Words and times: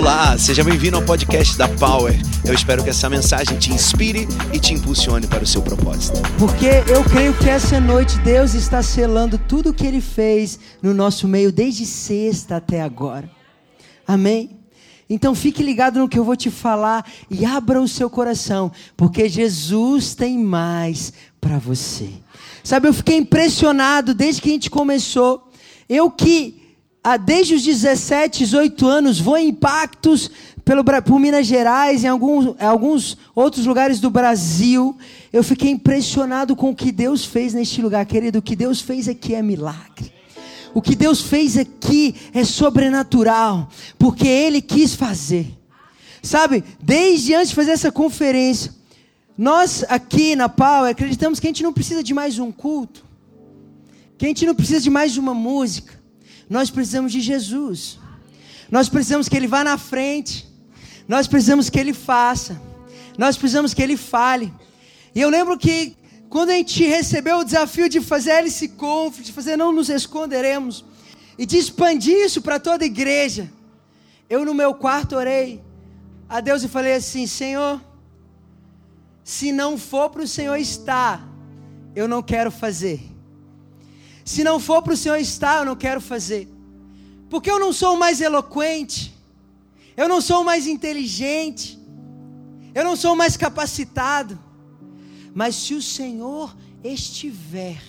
Olá, 0.00 0.38
seja 0.38 0.64
bem-vindo 0.64 0.96
ao 0.96 1.02
podcast 1.02 1.58
da 1.58 1.68
Power. 1.68 2.18
Eu 2.42 2.54
espero 2.54 2.82
que 2.82 2.88
essa 2.88 3.06
mensagem 3.10 3.58
te 3.58 3.70
inspire 3.70 4.26
e 4.50 4.58
te 4.58 4.72
impulsione 4.72 5.26
para 5.26 5.44
o 5.44 5.46
seu 5.46 5.60
propósito. 5.60 6.22
Porque 6.38 6.68
eu 6.90 7.04
creio 7.04 7.36
que 7.36 7.50
essa 7.50 7.78
noite 7.78 8.18
Deus 8.20 8.54
está 8.54 8.82
selando 8.82 9.36
tudo 9.36 9.68
o 9.68 9.74
que 9.74 9.86
Ele 9.86 10.00
fez 10.00 10.58
no 10.80 10.94
nosso 10.94 11.28
meio, 11.28 11.52
desde 11.52 11.84
sexta 11.84 12.56
até 12.56 12.80
agora. 12.80 13.30
Amém? 14.06 14.58
Então 15.08 15.34
fique 15.34 15.62
ligado 15.62 15.98
no 15.98 16.08
que 16.08 16.18
eu 16.18 16.24
vou 16.24 16.34
te 16.34 16.50
falar 16.50 17.04
e 17.30 17.44
abra 17.44 17.78
o 17.78 17.86
seu 17.86 18.08
coração, 18.08 18.72
porque 18.96 19.28
Jesus 19.28 20.14
tem 20.14 20.38
mais 20.38 21.12
para 21.38 21.58
você. 21.58 22.08
Sabe, 22.64 22.88
eu 22.88 22.94
fiquei 22.94 23.18
impressionado 23.18 24.14
desde 24.14 24.40
que 24.40 24.48
a 24.48 24.52
gente 24.52 24.70
começou. 24.70 25.46
Eu 25.86 26.10
que 26.10 26.59
ah, 27.02 27.16
desde 27.16 27.54
os 27.54 27.62
17, 27.62 28.40
18 28.40 28.86
anos, 28.86 29.18
vou 29.18 29.36
em 29.38 29.48
impactos 29.48 30.30
pelo, 30.62 30.84
por 30.84 31.18
Minas 31.18 31.46
Gerais, 31.46 32.04
em 32.04 32.08
alguns, 32.08 32.54
em 32.60 32.64
alguns 32.64 33.16
outros 33.34 33.64
lugares 33.64 34.00
do 34.00 34.10
Brasil. 34.10 34.96
Eu 35.32 35.42
fiquei 35.42 35.70
impressionado 35.70 36.54
com 36.54 36.70
o 36.70 36.76
que 36.76 36.92
Deus 36.92 37.24
fez 37.24 37.54
neste 37.54 37.80
lugar, 37.80 38.04
querido. 38.04 38.40
O 38.40 38.42
que 38.42 38.54
Deus 38.54 38.82
fez 38.82 39.08
aqui 39.08 39.34
é 39.34 39.40
milagre. 39.40 40.12
O 40.74 40.82
que 40.82 40.94
Deus 40.94 41.22
fez 41.22 41.56
aqui 41.56 42.14
é 42.34 42.44
sobrenatural, 42.44 43.68
porque 43.98 44.28
Ele 44.28 44.60
quis 44.60 44.94
fazer. 44.94 45.58
Sabe, 46.22 46.62
desde 46.82 47.34
antes 47.34 47.48
de 47.48 47.54
fazer 47.54 47.70
essa 47.70 47.90
conferência, 47.90 48.72
nós 49.38 49.86
aqui 49.88 50.36
na 50.36 50.50
Power 50.50 50.90
acreditamos 50.90 51.40
que 51.40 51.46
a 51.46 51.50
gente 51.50 51.62
não 51.62 51.72
precisa 51.72 52.02
de 52.02 52.12
mais 52.12 52.38
um 52.38 52.52
culto, 52.52 53.06
que 54.18 54.26
a 54.26 54.28
gente 54.28 54.44
não 54.44 54.54
precisa 54.54 54.80
de 54.80 54.90
mais 54.90 55.16
uma 55.16 55.32
música 55.32 55.99
nós 56.50 56.68
precisamos 56.68 57.12
de 57.12 57.20
Jesus. 57.20 57.96
Nós 58.68 58.88
precisamos 58.88 59.28
que 59.28 59.36
Ele 59.36 59.46
vá 59.46 59.62
na 59.62 59.78
frente. 59.78 60.46
Nós 61.06 61.28
precisamos 61.28 61.70
que 61.70 61.78
Ele 61.78 61.94
faça. 61.94 62.60
Nós 63.16 63.36
precisamos 63.36 63.72
que 63.72 63.80
Ele 63.80 63.96
fale. 63.96 64.52
E 65.14 65.20
eu 65.20 65.30
lembro 65.30 65.56
que 65.56 65.96
quando 66.28 66.50
a 66.50 66.54
gente 66.54 66.84
recebeu 66.84 67.38
o 67.38 67.44
desafio 67.44 67.88
de 67.88 68.00
fazer 68.00 68.32
Alice 68.32 68.68
Conf, 68.70 69.20
de 69.20 69.32
fazer 69.32 69.56
Não 69.56 69.72
Nos 69.72 69.88
Esconderemos, 69.88 70.84
e 71.38 71.46
de 71.46 71.56
expandir 71.56 72.16
isso 72.16 72.42
para 72.42 72.60
toda 72.60 72.84
a 72.84 72.86
igreja, 72.86 73.50
eu 74.28 74.44
no 74.44 74.52
meu 74.52 74.74
quarto 74.74 75.16
orei 75.16 75.60
a 76.28 76.40
Deus 76.40 76.62
e 76.62 76.68
falei 76.68 76.94
assim: 76.94 77.26
Senhor, 77.26 77.80
se 79.24 79.50
não 79.50 79.78
for 79.78 80.10
para 80.10 80.22
o 80.22 80.28
Senhor 80.28 80.56
estar, 80.56 81.26
eu 81.94 82.06
não 82.06 82.22
quero 82.22 82.50
fazer. 82.50 83.09
Se 84.30 84.44
não 84.44 84.60
for 84.60 84.80
para 84.80 84.94
o 84.94 84.96
Senhor 84.96 85.16
estar, 85.16 85.58
eu 85.58 85.64
não 85.64 85.74
quero 85.74 86.00
fazer. 86.00 86.48
Porque 87.28 87.50
eu 87.50 87.58
não 87.58 87.72
sou 87.72 87.96
mais 87.96 88.20
eloquente, 88.20 89.12
eu 89.96 90.08
não 90.08 90.20
sou 90.20 90.44
mais 90.44 90.68
inteligente, 90.68 91.76
eu 92.72 92.84
não 92.84 92.94
sou 92.94 93.16
mais 93.16 93.36
capacitado. 93.36 94.38
Mas 95.34 95.56
se 95.56 95.74
o 95.74 95.82
Senhor 95.82 96.56
estiver, 96.84 97.82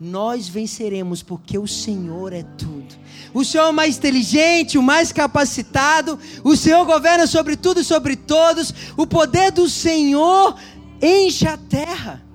nós 0.00 0.48
venceremos, 0.48 1.24
porque 1.24 1.58
o 1.58 1.66
Senhor 1.66 2.32
é 2.32 2.44
tudo. 2.44 2.94
O 3.34 3.44
Senhor 3.44 3.64
é 3.64 3.70
o 3.70 3.72
mais 3.72 3.98
inteligente, 3.98 4.78
o 4.78 4.82
mais 4.82 5.10
capacitado, 5.10 6.20
o 6.44 6.54
Senhor 6.54 6.84
governa 6.86 7.26
sobre 7.26 7.56
tudo 7.56 7.80
e 7.80 7.84
sobre 7.84 8.14
todos. 8.14 8.72
O 8.96 9.08
poder 9.08 9.50
do 9.50 9.68
Senhor 9.68 10.54
enche 11.02 11.48
a 11.48 11.56
terra. 11.56 12.29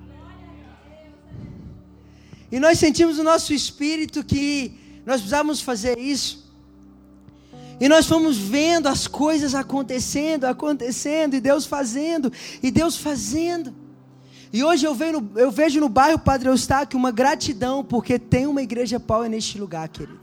E 2.56 2.58
nós 2.58 2.78
sentimos 2.78 3.18
no 3.18 3.22
nosso 3.22 3.52
espírito 3.52 4.24
que 4.24 4.72
nós 5.04 5.16
precisávamos 5.16 5.60
fazer 5.60 5.98
isso. 5.98 6.50
E 7.78 7.86
nós 7.86 8.06
fomos 8.06 8.38
vendo 8.38 8.86
as 8.86 9.06
coisas 9.06 9.54
acontecendo, 9.54 10.44
acontecendo, 10.46 11.34
e 11.34 11.40
Deus 11.40 11.66
fazendo, 11.66 12.32
e 12.62 12.70
Deus 12.70 12.96
fazendo. 12.96 13.74
E 14.50 14.64
hoje 14.64 14.86
eu, 14.86 14.94
venho 14.94 15.30
eu 15.36 15.50
vejo 15.50 15.80
no 15.80 15.88
bairro 15.90 16.18
Padre 16.18 16.48
Eustáquio 16.48 16.98
uma 16.98 17.10
gratidão, 17.10 17.84
porque 17.84 18.18
tem 18.18 18.46
uma 18.46 18.62
igreja 18.62 18.98
Power 18.98 19.28
neste 19.28 19.58
lugar, 19.58 19.86
querido. 19.90 20.18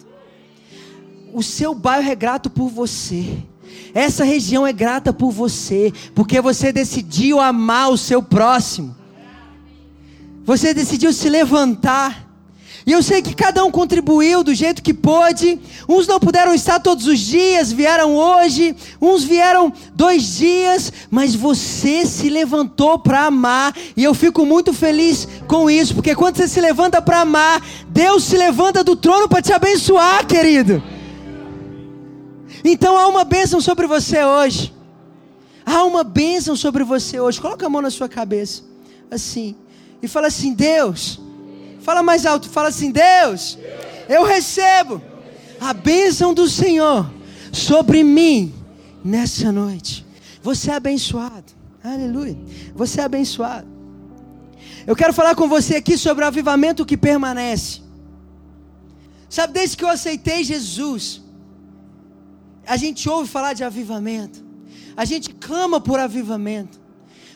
O 1.32 1.44
seu 1.44 1.76
bairro 1.76 2.10
é 2.10 2.16
grato 2.16 2.50
por 2.50 2.68
você. 2.68 3.44
Essa 3.94 4.24
região 4.24 4.66
é 4.66 4.74
grata 4.74 5.14
por 5.14 5.30
você, 5.30 5.94
porque 6.16 6.42
você 6.42 6.72
decidiu 6.72 7.40
amar 7.40 7.92
o 7.92 7.98
seu 7.98 8.24
próximo. 8.24 9.03
Você 10.46 10.74
decidiu 10.74 11.14
se 11.14 11.30
levantar. 11.30 12.30
E 12.86 12.92
eu 12.92 13.02
sei 13.02 13.22
que 13.22 13.34
cada 13.34 13.64
um 13.64 13.72
contribuiu 13.72 14.44
do 14.44 14.54
jeito 14.54 14.84
que 14.84 14.94
pôde. 14.94 15.58
Uns 15.88 16.06
não 16.06 16.20
puderam 16.20 16.54
estar 16.54 16.82
todos 16.82 17.08
os 17.08 17.18
dias, 17.20 17.72
vieram 17.72 18.14
hoje. 18.14 18.76
Uns 19.02 19.24
vieram 19.24 19.72
dois 19.96 20.36
dias. 20.36 20.92
Mas 21.10 21.34
você 21.34 22.06
se 22.06 22.30
levantou 22.30 23.00
para 23.00 23.28
amar. 23.28 23.74
E 23.96 24.04
eu 24.04 24.14
fico 24.14 24.46
muito 24.46 24.74
feliz 24.74 25.28
com 25.48 25.70
isso. 25.70 25.96
Porque 25.96 26.14
quando 26.14 26.36
você 26.36 26.48
se 26.48 26.60
levanta 26.60 27.02
para 27.02 27.22
amar, 27.22 27.66
Deus 27.88 28.26
se 28.26 28.36
levanta 28.36 28.84
do 28.84 28.98
trono 28.98 29.30
para 29.30 29.42
te 29.42 29.54
abençoar, 29.54 30.28
querido. 30.28 30.84
Então 32.66 32.98
há 32.98 33.08
uma 33.08 33.24
bênção 33.24 33.62
sobre 33.62 33.88
você 33.88 34.26
hoje. 34.26 34.74
Há 35.66 35.86
uma 35.86 36.04
bênção 36.04 36.54
sobre 36.58 36.84
você 36.84 37.18
hoje. 37.18 37.40
Coloca 37.40 37.66
a 37.66 37.70
mão 37.70 37.82
na 37.82 37.90
sua 37.90 38.10
cabeça. 38.10 38.62
Assim 39.10 39.56
e 40.04 40.08
fala 40.08 40.28
assim: 40.28 40.54
Deus, 40.54 41.18
fala 41.80 42.04
mais 42.04 42.26
alto, 42.26 42.50
fala 42.50 42.68
assim: 42.68 42.92
Deus, 42.92 43.58
eu 44.10 44.26
recebo 44.26 45.02
a 45.62 45.74
bênção 45.74 46.34
do 46.34 46.48
Senhor 46.50 47.10
sobre 47.54 48.04
mim 48.04 48.54
nessa 49.04 49.50
noite. 49.50 50.06
Você 50.44 50.70
é 50.70 50.76
abençoado, 50.76 51.54
aleluia. 51.82 52.38
Você 52.76 53.00
é 53.00 53.06
abençoado. 53.06 53.66
Eu 54.86 54.94
quero 54.94 55.14
falar 55.14 55.36
com 55.36 55.48
você 55.48 55.78
aqui 55.78 55.98
sobre 55.98 56.26
o 56.26 56.28
avivamento 56.28 56.86
que 56.86 56.98
permanece. 56.98 57.82
Sabe, 59.30 59.54
desde 59.54 59.78
que 59.78 59.86
eu 59.86 59.90
aceitei 59.90 60.44
Jesus, 60.44 61.22
a 62.68 62.76
gente 62.76 63.08
ouve 63.10 63.30
falar 63.30 63.54
de 63.54 63.64
avivamento, 63.64 64.44
a 64.98 65.06
gente 65.06 65.34
clama 65.34 65.80
por 65.80 65.98
avivamento. 65.98 66.78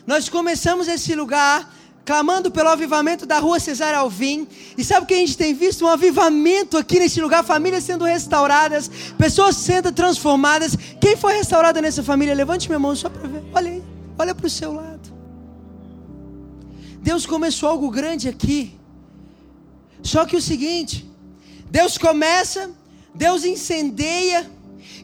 Nós 0.06 0.28
começamos 0.28 0.86
esse 0.86 1.14
lugar 1.14 1.77
clamando 2.08 2.50
pelo 2.50 2.70
avivamento 2.70 3.26
da 3.26 3.38
rua 3.38 3.60
Cesário 3.60 3.98
Alvim. 3.98 4.48
E 4.78 4.82
sabe 4.82 5.04
o 5.04 5.06
que 5.06 5.12
a 5.12 5.18
gente 5.18 5.36
tem 5.36 5.52
visto? 5.52 5.84
Um 5.84 5.88
avivamento 5.88 6.78
aqui 6.78 6.98
nesse 6.98 7.20
lugar, 7.20 7.44
famílias 7.44 7.84
sendo 7.84 8.06
restauradas, 8.06 8.90
pessoas 9.18 9.56
sendo 9.56 9.92
transformadas. 9.92 10.74
Quem 10.98 11.18
foi 11.18 11.34
restaurada 11.34 11.82
nessa 11.82 12.02
família? 12.02 12.34
Levante 12.34 12.66
minha 12.66 12.78
mão 12.78 12.96
só 12.96 13.10
para 13.10 13.28
ver. 13.28 13.44
Olha 13.52 13.72
aí, 13.72 13.82
olha 14.18 14.34
para 14.34 14.46
o 14.46 14.48
seu 14.48 14.72
lado. 14.72 15.06
Deus 17.02 17.26
começou 17.26 17.68
algo 17.68 17.90
grande 17.90 18.26
aqui. 18.26 18.80
Só 20.02 20.24
que 20.24 20.34
o 20.34 20.40
seguinte, 20.40 21.06
Deus 21.70 21.98
começa, 21.98 22.70
Deus 23.14 23.44
incendeia, 23.44 24.50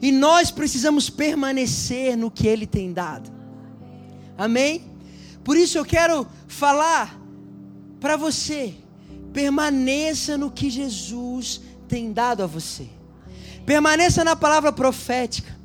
e 0.01 0.11
nós 0.11 0.49
precisamos 0.49 1.07
permanecer 1.07 2.17
no 2.17 2.31
que 2.31 2.47
Ele 2.47 2.65
tem 2.65 2.91
dado. 2.91 3.31
Amém? 4.35 4.94
Por 5.45 5.55
isso 5.55 5.77
eu 5.77 5.85
quero 5.85 6.27
falar 6.47 7.15
para 8.01 8.17
você: 8.17 8.73
permaneça 9.31 10.37
no 10.37 10.49
que 10.49 10.71
Jesus 10.71 11.61
tem 11.87 12.11
dado 12.11 12.41
a 12.41 12.47
você, 12.47 12.87
permaneça 13.63 14.23
na 14.23 14.35
palavra 14.35 14.73
profética, 14.73 15.55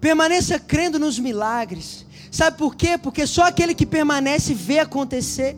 permaneça 0.00 0.58
crendo 0.58 0.98
nos 0.98 1.20
milagres. 1.20 2.04
Sabe 2.32 2.58
por 2.58 2.74
quê? 2.74 2.98
Porque 2.98 3.26
só 3.26 3.44
aquele 3.44 3.76
que 3.76 3.86
permanece 3.86 4.52
vê 4.52 4.80
acontecer, 4.80 5.56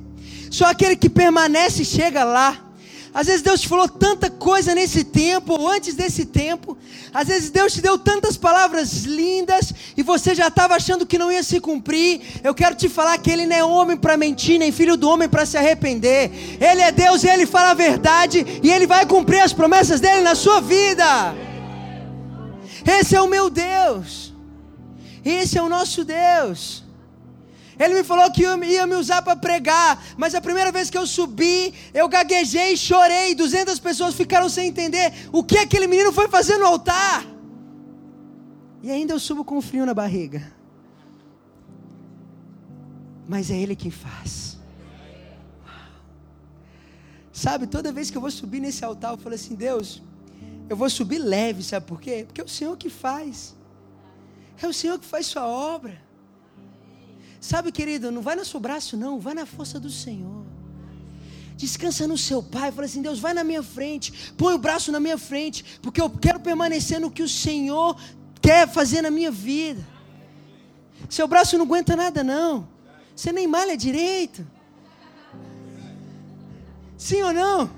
só 0.51 0.67
aquele 0.67 0.95
que 0.95 1.09
permanece 1.09 1.83
chega 1.83 2.23
lá. 2.23 2.70
Às 3.13 3.27
vezes 3.27 3.43
Deus 3.43 3.61
te 3.61 3.69
falou 3.69 3.89
tanta 3.89 4.31
coisa 4.31 4.75
nesse 4.75 5.03
tempo, 5.03 5.55
ou 5.55 5.69
antes 5.69 5.95
desse 5.95 6.25
tempo. 6.25 6.79
Às 7.13 7.27
vezes 7.27 7.51
Deus 7.51 7.73
te 7.73 7.81
deu 7.81 7.99
tantas 7.99 8.37
palavras 8.37 9.03
lindas 9.03 9.75
e 9.97 10.03
você 10.03 10.35
já 10.35 10.47
estava 10.47 10.77
achando 10.77 11.05
que 11.05 11.19
não 11.19 11.31
ia 11.31 11.43
se 11.43 11.59
cumprir. 11.59 12.21
Eu 12.45 12.55
quero 12.55 12.77
te 12.77 12.89
falar 12.89 13.19
que 13.19 13.31
Ele 13.31 13.47
não 13.47 13.57
é 13.57 13.65
homem 13.65 13.97
para 13.97 14.17
mentir, 14.17 14.59
nem 14.59 14.71
filho 14.71 14.97
do 14.97 15.09
homem 15.09 15.29
para 15.29 15.45
se 15.45 15.57
arrepender. 15.57 16.31
Ele 16.61 16.83
é 16.83 16.93
Deus 16.93 17.25
e 17.25 17.29
Ele 17.29 17.47
fala 17.47 17.71
a 17.71 17.75
verdade 17.75 18.47
e 18.63 18.71
Ele 18.71 18.87
vai 18.87 19.05
cumprir 19.05 19.41
as 19.41 19.53
promessas 19.53 19.99
dele 19.99 20.21
na 20.21 20.37
sua 20.37 20.61
vida. 20.61 21.35
Esse 22.87 23.17
é 23.17 23.21
o 23.21 23.29
meu 23.29 23.51
Deus. 23.51 24.33
Esse 25.25 25.59
é 25.59 25.63
o 25.63 25.69
nosso 25.69 26.05
Deus. 26.05 26.90
Ele 27.81 27.95
me 27.95 28.05
falou 28.05 28.31
que 28.31 28.43
ia 28.43 28.87
me 28.87 28.95
usar 28.95 29.23
para 29.23 29.35
pregar, 29.35 30.05
mas 30.19 30.35
a 30.35 30.41
primeira 30.41 30.71
vez 30.71 30.91
que 30.91 30.99
eu 30.99 31.07
subi, 31.07 31.73
eu 31.95 32.07
gaguejei, 32.11 32.77
chorei. 32.77 33.35
200 33.35 33.79
pessoas 33.79 34.15
ficaram 34.15 34.51
sem 34.51 34.69
entender 34.69 35.11
o 35.33 35.43
que 35.43 35.57
aquele 35.57 35.87
menino 35.87 36.13
foi 36.13 36.29
fazer 36.29 36.59
no 36.59 36.67
altar. 36.67 37.25
E 38.83 38.91
ainda 38.91 39.15
eu 39.15 39.19
subo 39.19 39.43
com 39.47 39.63
frio 39.63 39.87
na 39.87 39.95
barriga. 39.95 40.53
Mas 43.27 43.51
é 43.51 43.57
Ele 43.57 43.75
quem 43.75 43.91
faz. 43.91 44.59
Sabe, 47.33 47.67
toda 47.67 47.91
vez 47.91 48.11
que 48.11 48.17
eu 48.19 48.21
vou 48.21 48.31
subir 48.31 48.61
nesse 48.61 48.85
altar, 48.85 49.13
eu 49.13 49.17
falo 49.17 49.35
assim: 49.35 49.55
Deus, 49.55 50.03
eu 50.69 50.77
vou 50.77 50.91
subir 50.91 51.19
leve, 51.19 51.63
sabe 51.63 51.87
por 51.87 51.99
quê? 51.99 52.25
Porque 52.27 52.43
é 52.43 52.45
o 52.45 52.49
Senhor 52.49 52.77
que 52.77 52.91
faz. 52.91 53.57
É 54.61 54.67
o 54.67 54.75
Senhor 54.75 54.99
que 54.99 55.07
faz 55.07 55.25
sua 55.25 55.47
obra. 55.47 56.10
Sabe, 57.41 57.73
querido, 57.73 58.13
não 58.13 58.21
vai 58.21 58.37
no 58.37 58.45
seu 58.45 58.61
braço, 58.61 58.97
não, 58.97 59.19
vai 59.19 59.33
na 59.33 59.47
força 59.47 59.81
do 59.81 59.89
Senhor. 59.89 60.45
Descansa 61.57 62.07
no 62.07 62.19
seu 62.19 62.43
pai, 62.43 62.71
fala 62.71 62.87
assim: 62.87 63.01
Deus, 63.01 63.19
vai 63.19 63.33
na 63.33 63.43
minha 63.43 63.63
frente, 63.63 64.33
põe 64.37 64.55
o 64.55 64.59
braço 64.59 64.93
na 64.93 65.01
minha 65.01 65.17
frente, 65.17 65.79
porque 65.83 66.01
eu 66.01 66.11
quero 66.11 66.41
permanecer 66.41 67.01
no 67.01 67.11
que 67.11 67.23
o 67.23 67.29
Senhor 67.29 67.97
quer 68.41 68.69
fazer 68.69 69.03
na 69.03 69.11
minha 69.11 69.31
vida. 69.31 69.87
Seu 71.09 71.27
braço 71.27 71.57
não 71.57 71.65
aguenta 71.65 71.97
nada, 71.97 72.23
não. 72.23 72.69
Você 73.17 73.33
nem 73.33 73.47
malha 73.47 73.77
direito. 73.77 74.47
Sim 76.97 77.23
ou 77.23 77.33
não? 77.33 77.71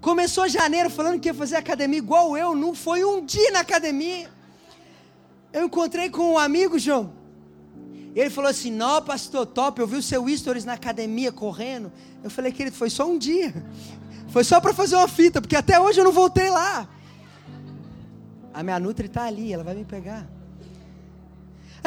Começou 0.00 0.48
janeiro 0.48 0.88
falando 0.88 1.20
que 1.20 1.28
ia 1.28 1.34
fazer 1.34 1.56
academia 1.56 1.98
igual 1.98 2.36
eu, 2.36 2.54
não 2.54 2.74
foi 2.74 3.04
um 3.04 3.24
dia 3.24 3.50
na 3.50 3.60
academia. 3.60 4.30
Eu 5.52 5.64
encontrei 5.64 6.08
com 6.10 6.32
um 6.32 6.38
amigo, 6.38 6.78
João. 6.78 7.19
Ele 8.14 8.30
falou 8.30 8.50
assim: 8.50 8.70
Não, 8.70 9.02
pastor, 9.02 9.46
top, 9.46 9.80
eu 9.80 9.86
vi 9.86 9.96
o 9.96 10.02
seu 10.02 10.26
stories 10.36 10.64
na 10.64 10.74
academia 10.74 11.30
correndo. 11.30 11.92
Eu 12.22 12.30
falei, 12.30 12.52
querido, 12.52 12.76
foi 12.76 12.90
só 12.90 13.08
um 13.08 13.16
dia. 13.16 13.54
Foi 14.28 14.44
só 14.44 14.60
para 14.60 14.72
fazer 14.72 14.96
uma 14.96 15.08
fita, 15.08 15.40
porque 15.40 15.56
até 15.56 15.80
hoje 15.80 16.00
eu 16.00 16.04
não 16.04 16.12
voltei 16.12 16.50
lá. 16.50 16.88
A 18.52 18.62
minha 18.62 18.78
Nutri 18.78 19.06
está 19.06 19.24
ali, 19.24 19.52
ela 19.52 19.64
vai 19.64 19.74
me 19.74 19.84
pegar. 19.84 20.28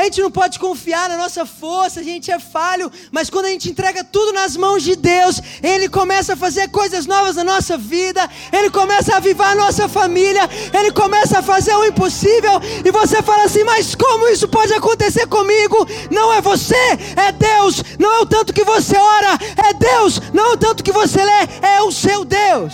A 0.04 0.06
gente 0.08 0.22
não 0.22 0.30
pode 0.30 0.60
confiar 0.60 1.08
na 1.08 1.16
nossa 1.16 1.46
força, 1.46 2.02
a 2.02 2.04
gente 2.04 2.30
é 2.30 2.38
falho, 2.38 2.92
mas 3.10 3.30
quando 3.30 3.46
a 3.46 3.50
gente 3.50 3.70
entrega 3.70 4.04
tudo 4.04 4.34
nas 4.34 4.58
mãos 4.58 4.84
de 4.84 4.98
Deus, 4.98 5.40
Ele 5.64 5.88
começa 5.88 6.34
a 6.34 6.36
fazer 6.36 6.68
coisas 6.68 7.06
novas 7.06 7.38
na 7.38 7.44
nossa 7.46 7.78
vida, 7.78 8.30
Ele 8.52 8.70
começa 8.70 9.14
a 9.14 9.18
avivar 9.18 9.54
a 9.54 9.56
nossa 9.56 9.88
família, 9.88 10.42
Ele 10.78 10.92
começa 10.92 11.40
a 11.40 11.42
fazer 11.42 11.74
o 11.74 11.86
impossível, 11.86 12.60
e 12.84 12.92
você 12.92 13.22
fala 13.22 13.46
assim: 13.46 13.64
mas 13.64 13.96
como 13.96 14.28
isso 14.28 14.46
pode 14.46 14.74
acontecer 14.74 15.26
comigo? 15.28 15.88
Não 16.12 16.34
é 16.34 16.42
você, 16.42 16.76
é 17.16 17.32
Deus, 17.32 17.82
não 17.98 18.12
é 18.18 18.20
o 18.20 18.26
tanto 18.26 18.52
que 18.52 18.66
você 18.66 18.98
ora, 18.98 19.38
é 19.70 19.74
Deus, 19.74 20.20
não 20.34 20.48
é 20.48 20.54
o 20.56 20.58
tanto 20.58 20.84
que 20.84 20.92
você 20.92 21.24
lê, 21.24 21.48
é 21.62 21.82
o 21.82 21.94
seu 21.94 22.26
Deus. 22.26 22.74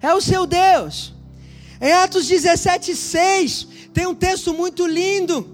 É 0.00 0.14
o 0.14 0.22
seu 0.22 0.46
Deus. 0.46 1.13
Em 1.84 1.92
Atos 1.92 2.26
17, 2.26 2.96
6, 2.96 3.68
tem 3.92 4.06
um 4.06 4.14
texto 4.14 4.54
muito 4.54 4.86
lindo 4.86 5.46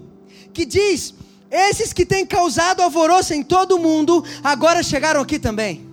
que 0.53 0.65
diz: 0.65 1.13
Esses 1.51 1.91
que 1.91 2.05
têm 2.05 2.25
causado 2.25 2.81
alvoroço 2.81 3.33
em 3.33 3.43
todo 3.43 3.75
o 3.75 3.79
mundo, 3.79 4.23
agora 4.41 4.81
chegaram 4.81 5.19
aqui 5.19 5.37
também. 5.37 5.85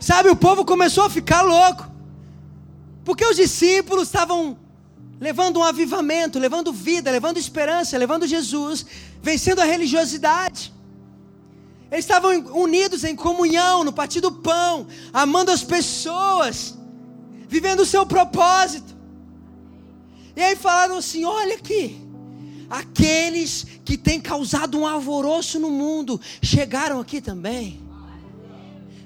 Sabe, 0.00 0.28
o 0.28 0.34
povo 0.34 0.64
começou 0.64 1.04
a 1.04 1.10
ficar 1.10 1.42
louco, 1.42 1.88
porque 3.04 3.24
os 3.24 3.36
discípulos 3.36 4.08
estavam 4.08 4.58
levando 5.20 5.60
um 5.60 5.62
avivamento, 5.62 6.40
levando 6.40 6.72
vida, 6.72 7.12
levando 7.12 7.38
esperança, 7.38 7.96
levando 7.96 8.26
Jesus, 8.26 8.84
vencendo 9.22 9.60
a 9.60 9.64
religiosidade. 9.64 10.74
Eles 11.92 12.04
estavam 12.04 12.32
unidos 12.56 13.04
em 13.04 13.14
comunhão, 13.14 13.84
no 13.84 13.92
partir 13.92 14.20
do 14.20 14.32
pão, 14.32 14.88
amando 15.12 15.52
as 15.52 15.62
pessoas 15.62 16.76
vivendo 17.48 17.80
o 17.80 17.86
seu 17.86 18.06
propósito. 18.06 18.96
E 20.36 20.42
aí 20.42 20.54
falaram 20.54 20.98
assim: 20.98 21.24
olha 21.24 21.56
aqui, 21.56 22.00
aqueles 22.70 23.66
que 23.84 23.96
têm 23.96 24.20
causado 24.20 24.78
um 24.78 24.86
alvoroço 24.86 25.58
no 25.58 25.70
mundo 25.70 26.20
chegaram 26.42 27.00
aqui 27.00 27.20
também. 27.20 27.80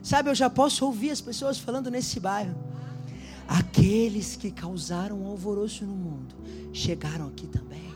Sabe, 0.03 0.29
eu 0.29 0.35
já 0.35 0.51
posso 0.51 0.85
ouvir 0.85 1.11
as 1.11 1.21
pessoas 1.21 1.59
falando 1.59 1.91
nesse 1.91 2.19
bairro. 2.19 2.55
Aqueles 3.47 4.35
que 4.35 4.51
causaram 4.51 5.23
um 5.23 5.29
alvoroço 5.29 5.85
no 5.85 5.95
mundo 5.95 6.35
chegaram 6.73 7.29
aqui 7.29 7.47
também. 7.47 7.92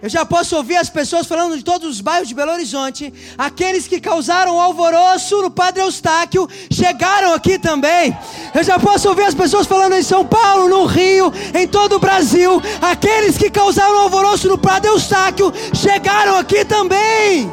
Eu 0.00 0.08
já 0.08 0.24
posso 0.24 0.54
ouvir 0.56 0.76
as 0.76 0.88
pessoas 0.88 1.26
falando 1.26 1.56
de 1.56 1.64
todos 1.64 1.88
os 1.88 2.00
bairros 2.00 2.28
de 2.28 2.34
Belo 2.34 2.52
Horizonte. 2.52 3.12
Aqueles 3.36 3.88
que 3.88 4.00
causaram 4.00 4.60
alvoroço 4.60 5.42
no 5.42 5.50
Padre 5.50 5.82
Eustáquio 5.82 6.48
chegaram 6.70 7.34
aqui 7.34 7.58
também. 7.58 8.16
Eu 8.54 8.62
já 8.62 8.78
posso 8.78 9.08
ouvir 9.08 9.24
as 9.24 9.34
pessoas 9.34 9.66
falando 9.66 9.94
em 9.94 10.02
São 10.02 10.24
Paulo, 10.24 10.68
no 10.68 10.84
Rio, 10.84 11.32
em 11.52 11.66
todo 11.66 11.96
o 11.96 11.98
Brasil. 11.98 12.62
Aqueles 12.80 13.36
que 13.36 13.50
causaram 13.50 13.98
alvoroço 13.98 14.48
no 14.48 14.56
Padre 14.56 14.88
Eustáquio 14.88 15.52
chegaram 15.74 16.36
aqui 16.36 16.64
também. 16.64 17.50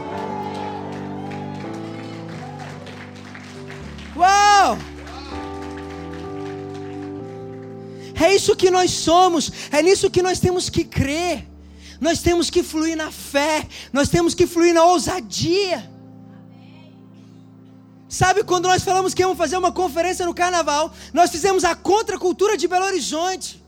Uau! 4.16 4.78
É 8.22 8.36
isso 8.36 8.56
que 8.56 8.70
nós 8.70 8.92
somos, 8.92 9.52
é 9.72 9.82
nisso 9.82 10.12
que 10.12 10.22
nós 10.22 10.40
temos 10.40 10.70
que 10.70 10.84
crer. 10.84 11.55
Nós 12.00 12.22
temos 12.22 12.50
que 12.50 12.62
fluir 12.64 12.96
na 12.96 13.12
fé, 13.12 13.68
nós 13.92 14.10
temos 14.10 14.34
que 14.34 14.46
fluir 14.46 14.74
na 14.74 14.84
ousadia. 14.84 15.90
Sabe 18.08 18.44
quando 18.44 18.68
nós 18.68 18.84
falamos 18.84 19.14
que 19.14 19.22
íamos 19.22 19.38
fazer 19.38 19.58
uma 19.58 19.72
conferência 19.72 20.26
no 20.26 20.34
carnaval, 20.34 20.94
nós 21.14 21.32
fizemos 21.32 21.64
a 21.64 21.76
contracultura 21.76 22.56
de 22.58 22.68
Belo 22.68 22.86
Horizonte. 22.86 23.64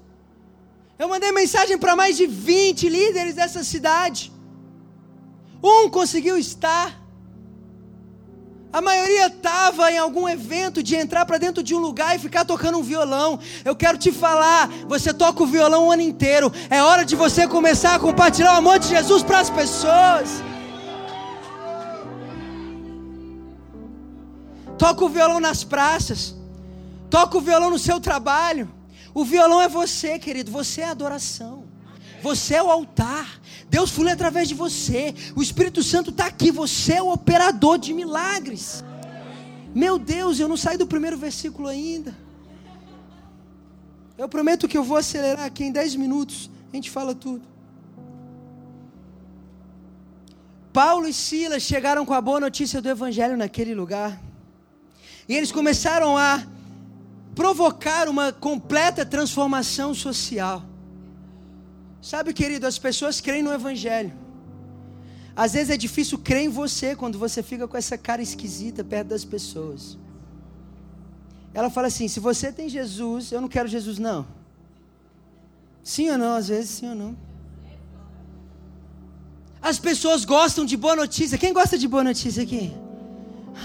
Eu 0.97 1.09
mandei 1.09 1.31
mensagem 1.31 1.77
para 1.77 1.95
mais 1.95 2.17
de 2.17 2.25
20 2.25 2.89
líderes 2.89 3.35
dessa 3.35 3.63
cidade. 3.63 4.31
Um 5.63 5.89
conseguiu 5.89 6.37
estar. 6.37 7.06
A 8.71 8.81
maioria 8.81 9.27
estava 9.27 9.91
em 9.91 9.97
algum 9.97 10.27
evento 10.27 10.83
de 10.83 10.95
entrar 10.95 11.25
para 11.25 11.37
dentro 11.37 11.63
de 11.63 11.73
um 11.73 11.79
lugar 11.79 12.15
e 12.15 12.19
ficar 12.19 12.43
tocando 12.43 12.77
um 12.77 12.83
violão. 12.83 13.39
Eu 13.63 13.75
quero 13.75 13.97
te 13.97 14.11
falar, 14.11 14.67
você 14.87 15.13
toca 15.13 15.41
o 15.41 15.47
violão 15.47 15.87
o 15.87 15.91
ano 15.91 16.01
inteiro. 16.01 16.51
É 16.69 16.83
hora 16.83 17.05
de 17.05 17.15
você 17.15 17.47
começar 17.47 17.95
a 17.95 17.99
compartilhar 17.99 18.53
o 18.53 18.57
amor 18.57 18.77
de 18.77 18.87
Jesus 18.87 19.23
para 19.23 19.39
as 19.39 19.49
pessoas. 19.49 20.43
Toca 24.77 25.05
o 25.05 25.09
violão 25.09 25.39
nas 25.39 25.63
praças. 25.63 26.35
Toca 27.09 27.37
o 27.37 27.41
violão 27.41 27.69
no 27.69 27.79
seu 27.79 27.99
trabalho. 27.99 28.69
O 29.13 29.23
violão 29.23 29.61
é 29.61 29.67
você, 29.67 30.19
querido. 30.19 30.51
Você 30.51 30.81
é 30.81 30.89
adoração. 30.89 31.63
Você 32.21 32.55
é 32.55 32.63
o 32.63 32.69
altar. 32.69 33.39
Deus 33.69 33.91
flui 33.91 34.11
através 34.11 34.47
de 34.47 34.53
você. 34.53 35.13
O 35.35 35.41
Espírito 35.41 35.83
Santo 35.83 36.09
está 36.09 36.25
aqui. 36.25 36.51
Você 36.51 36.93
é 36.93 37.01
o 37.01 37.11
operador 37.11 37.77
de 37.77 37.93
milagres. 37.93 38.83
Meu 39.73 39.99
Deus, 39.99 40.39
eu 40.39 40.47
não 40.47 40.57
saí 40.57 40.77
do 40.77 40.87
primeiro 40.87 41.17
versículo 41.17 41.67
ainda. 41.67 42.15
Eu 44.17 44.27
prometo 44.27 44.67
que 44.67 44.77
eu 44.77 44.83
vou 44.83 44.97
acelerar 44.97 45.45
aqui 45.45 45.63
em 45.63 45.71
10 45.71 45.95
minutos. 45.95 46.49
A 46.71 46.75
gente 46.75 46.89
fala 46.89 47.13
tudo. 47.13 47.45
Paulo 50.73 51.07
e 51.07 51.13
Silas 51.13 51.63
chegaram 51.63 52.05
com 52.05 52.13
a 52.13 52.21
boa 52.21 52.39
notícia 52.39 52.81
do 52.81 52.89
Evangelho 52.89 53.37
naquele 53.37 53.73
lugar. 53.73 54.19
E 55.27 55.35
eles 55.35 55.51
começaram 55.51 56.17
a 56.17 56.43
provocar 57.35 58.07
uma 58.07 58.31
completa 58.31 59.05
transformação 59.05 59.93
social. 59.93 60.63
Sabe, 62.11 62.31
querido, 62.33 62.65
as 62.65 62.79
pessoas 62.79 63.19
creem 63.19 63.43
no 63.43 63.51
Evangelho. 63.51 64.13
Às 65.35 65.51
vezes 65.55 65.69
é 65.69 65.77
difícil 65.85 66.17
crer 66.17 66.43
em 66.43 66.47
você 66.47 66.95
quando 66.95 67.19
você 67.19 67.43
fica 67.43 67.67
com 67.67 67.75
essa 67.75 67.97
cara 67.97 68.21
esquisita 68.21 68.81
perto 68.81 69.09
das 69.09 69.25
pessoas. 69.25 69.97
Ela 71.53 71.69
fala 71.69 71.87
assim: 71.87 72.07
se 72.07 72.21
você 72.21 72.49
tem 72.49 72.69
Jesus, 72.69 73.33
eu 73.33 73.41
não 73.41 73.49
quero 73.49 73.67
Jesus, 73.67 73.97
não. 73.99 74.25
Sim 75.83 76.09
ou 76.11 76.17
não? 76.17 76.33
Às 76.35 76.47
vezes, 76.47 76.69
sim 76.77 76.87
ou 76.87 76.95
não. 76.95 77.17
As 79.61 79.77
pessoas 79.77 80.23
gostam 80.23 80.63
de 80.63 80.77
boa 80.77 80.95
notícia. 80.95 81.37
Quem 81.37 81.51
gosta 81.51 81.77
de 81.77 81.89
boa 81.89 82.05
notícia 82.05 82.41
aqui? 82.41 82.73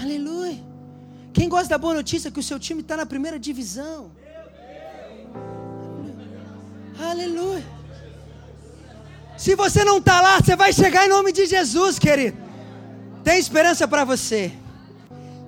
Aleluia. 0.01 0.61
Quem 1.31 1.47
gosta 1.47 1.69
da 1.69 1.77
boa 1.77 1.93
notícia 1.93 2.29
que 2.29 2.41
o 2.41 2.43
seu 2.43 2.59
time 2.59 2.81
está 2.81 2.97
na 2.97 3.05
primeira 3.05 3.39
divisão? 3.39 4.11
Aleluia. 6.99 7.82
Se 9.43 9.57
você 9.57 9.83
não 9.83 9.97
está 9.97 10.21
lá, 10.21 10.39
você 10.39 10.55
vai 10.55 10.71
chegar 10.71 11.05
em 11.05 11.09
nome 11.09 11.33
de 11.33 11.45
Jesus, 11.45 11.99
querido. 11.99 12.37
Tem 13.25 13.37
esperança 13.37 13.85
para 13.85 14.05
você. 14.05 14.53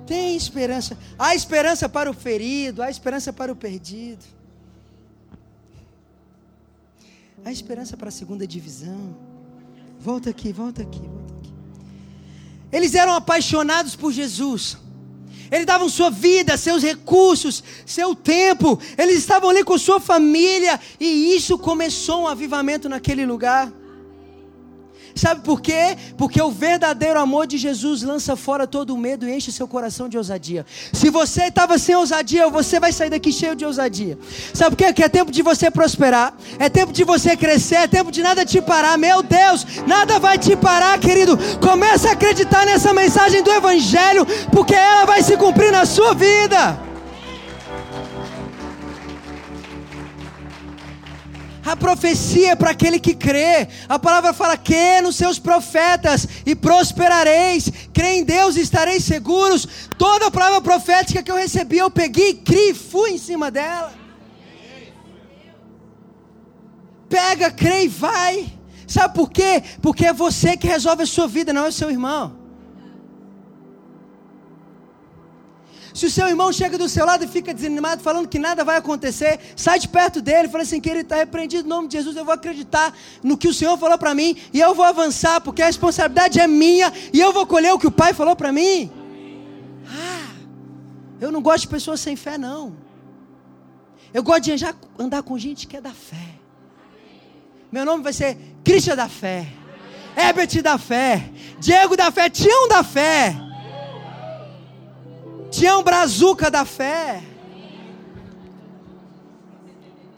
Tem 0.06 0.36
esperança. 0.36 0.98
Há 1.18 1.34
esperança 1.34 1.88
para 1.88 2.10
o 2.10 2.12
ferido, 2.12 2.82
há 2.82 2.90
esperança 2.90 3.32
para 3.32 3.50
o 3.50 3.56
perdido. 3.56 4.22
Há 7.42 7.50
esperança 7.50 7.96
para 7.96 8.10
a 8.10 8.12
segunda 8.12 8.46
divisão. 8.46 9.16
Volta 9.98 10.28
aqui, 10.28 10.52
volta 10.52 10.82
aqui, 10.82 11.00
volta 11.00 11.32
aqui. 11.38 11.54
Eles 12.70 12.94
eram 12.94 13.14
apaixonados 13.14 13.96
por 13.96 14.12
Jesus. 14.12 14.76
Eles 15.50 15.64
davam 15.64 15.88
sua 15.88 16.10
vida, 16.10 16.58
seus 16.58 16.82
recursos, 16.82 17.64
seu 17.86 18.14
tempo. 18.14 18.78
Eles 18.98 19.16
estavam 19.16 19.48
ali 19.48 19.64
com 19.64 19.78
sua 19.78 19.98
família. 19.98 20.78
E 21.00 21.34
isso 21.34 21.56
começou 21.56 22.24
um 22.24 22.28
avivamento 22.28 22.90
naquele 22.90 23.24
lugar. 23.24 23.72
Sabe 25.16 25.40
por 25.40 25.62
quê? 25.62 25.96
Porque 26.18 26.40
o 26.40 26.50
verdadeiro 26.50 27.18
amor 27.18 27.46
de 27.46 27.56
Jesus 27.56 28.02
lança 28.02 28.36
fora 28.36 28.66
todo 28.66 28.94
o 28.94 28.98
medo 28.98 29.26
e 29.26 29.34
enche 29.34 29.50
seu 29.50 29.66
coração 29.66 30.10
de 30.10 30.18
ousadia. 30.18 30.66
Se 30.92 31.08
você 31.08 31.44
estava 31.44 31.78
sem 31.78 31.96
ousadia, 31.96 32.50
você 32.50 32.78
vai 32.78 32.92
sair 32.92 33.08
daqui 33.08 33.32
cheio 33.32 33.56
de 33.56 33.64
ousadia. 33.64 34.18
Sabe 34.52 34.76
por 34.76 34.84
quê? 34.84 34.92
Que 34.92 35.02
é 35.02 35.08
tempo 35.08 35.32
de 35.32 35.40
você 35.40 35.70
prosperar, 35.70 36.34
é 36.58 36.68
tempo 36.68 36.92
de 36.92 37.02
você 37.02 37.34
crescer, 37.34 37.76
é 37.76 37.88
tempo 37.88 38.12
de 38.12 38.22
nada 38.22 38.44
te 38.44 38.60
parar. 38.60 38.98
Meu 38.98 39.22
Deus, 39.22 39.66
nada 39.86 40.18
vai 40.18 40.36
te 40.36 40.54
parar, 40.54 40.98
querido. 40.98 41.38
Comece 41.62 42.08
a 42.08 42.12
acreditar 42.12 42.66
nessa 42.66 42.92
mensagem 42.92 43.42
do 43.42 43.50
Evangelho, 43.50 44.26
porque 44.52 44.74
ela 44.74 45.06
vai 45.06 45.22
se 45.22 45.34
cumprir 45.38 45.72
na 45.72 45.86
sua 45.86 46.12
vida. 46.12 46.85
A 51.66 51.74
profecia 51.74 52.52
é 52.52 52.54
para 52.54 52.70
aquele 52.70 53.00
que 53.00 53.12
crê. 53.12 53.66
A 53.88 53.98
palavra 53.98 54.32
fala: 54.32 54.56
crê 54.56 55.00
nos 55.00 55.16
seus 55.16 55.36
profetas 55.36 56.26
e 56.46 56.54
prosperareis. 56.54 57.72
Crê 57.92 58.18
em 58.18 58.24
Deus 58.24 58.56
e 58.56 58.60
estareis 58.60 59.02
seguros. 59.02 59.66
Toda 59.98 60.28
a 60.28 60.30
palavra 60.30 60.60
profética 60.60 61.24
que 61.24 61.30
eu 61.30 61.34
recebi, 61.34 61.78
eu 61.78 61.90
peguei, 61.90 62.34
criei, 62.34 62.72
fui 62.72 63.10
em 63.14 63.18
cima 63.18 63.50
dela. 63.50 63.92
Pega, 67.08 67.50
crê 67.50 67.84
e 67.84 67.88
vai. 67.88 68.46
Sabe 68.86 69.14
por 69.14 69.28
quê? 69.28 69.60
Porque 69.82 70.06
é 70.06 70.12
você 70.12 70.56
que 70.56 70.68
resolve 70.68 71.02
a 71.02 71.06
sua 71.06 71.26
vida, 71.26 71.52
não 71.52 71.64
é 71.64 71.68
o 71.68 71.72
seu 71.72 71.90
irmão. 71.90 72.45
Se 75.96 76.04
o 76.04 76.10
seu 76.10 76.28
irmão 76.28 76.52
chega 76.52 76.76
do 76.76 76.90
seu 76.90 77.06
lado 77.06 77.24
e 77.24 77.26
fica 77.26 77.54
desanimado, 77.54 78.02
falando 78.02 78.28
que 78.28 78.38
nada 78.38 78.62
vai 78.62 78.76
acontecer, 78.76 79.40
sai 79.56 79.78
de 79.78 79.88
perto 79.88 80.20
dele, 80.20 80.46
fala 80.46 80.62
assim: 80.62 80.78
que 80.78 80.90
ele 80.90 81.00
está 81.00 81.16
repreendido 81.16 81.66
no 81.66 81.74
nome 81.74 81.88
de 81.88 81.96
Jesus. 81.96 82.14
Eu 82.14 82.24
vou 82.26 82.34
acreditar 82.34 82.94
no 83.22 83.34
que 83.34 83.48
o 83.48 83.54
Senhor 83.54 83.78
falou 83.78 83.96
para 83.96 84.14
mim 84.14 84.36
e 84.52 84.60
eu 84.60 84.74
vou 84.74 84.84
avançar, 84.84 85.40
porque 85.40 85.62
a 85.62 85.66
responsabilidade 85.66 86.38
é 86.38 86.46
minha 86.46 86.92
e 87.14 87.18
eu 87.18 87.32
vou 87.32 87.46
colher 87.46 87.72
o 87.72 87.78
que 87.78 87.86
o 87.86 87.90
Pai 87.90 88.12
falou 88.12 88.36
para 88.36 88.52
mim. 88.52 88.92
Ah, 89.88 90.34
eu 91.18 91.32
não 91.32 91.40
gosto 91.40 91.62
de 91.62 91.68
pessoas 91.68 91.98
sem 91.98 92.14
fé, 92.14 92.36
não. 92.36 92.76
Eu 94.12 94.22
gosto 94.22 94.42
de 94.42 94.66
andar 94.98 95.22
com 95.22 95.38
gente 95.38 95.66
que 95.66 95.78
é 95.78 95.80
da 95.80 95.92
fé. 95.92 96.28
Meu 97.72 97.86
nome 97.86 98.02
vai 98.02 98.12
ser 98.12 98.36
Cristian 98.62 98.96
da 98.96 99.08
fé, 99.08 99.46
Herbert 100.14 100.62
da 100.62 100.76
fé, 100.76 101.30
Diego 101.58 101.96
da 101.96 102.10
fé, 102.10 102.28
Tião 102.28 102.68
da 102.68 102.84
fé. 102.84 103.45
Tião 105.50 105.82
Brazuca 105.82 106.50
da 106.50 106.64
fé. 106.64 107.22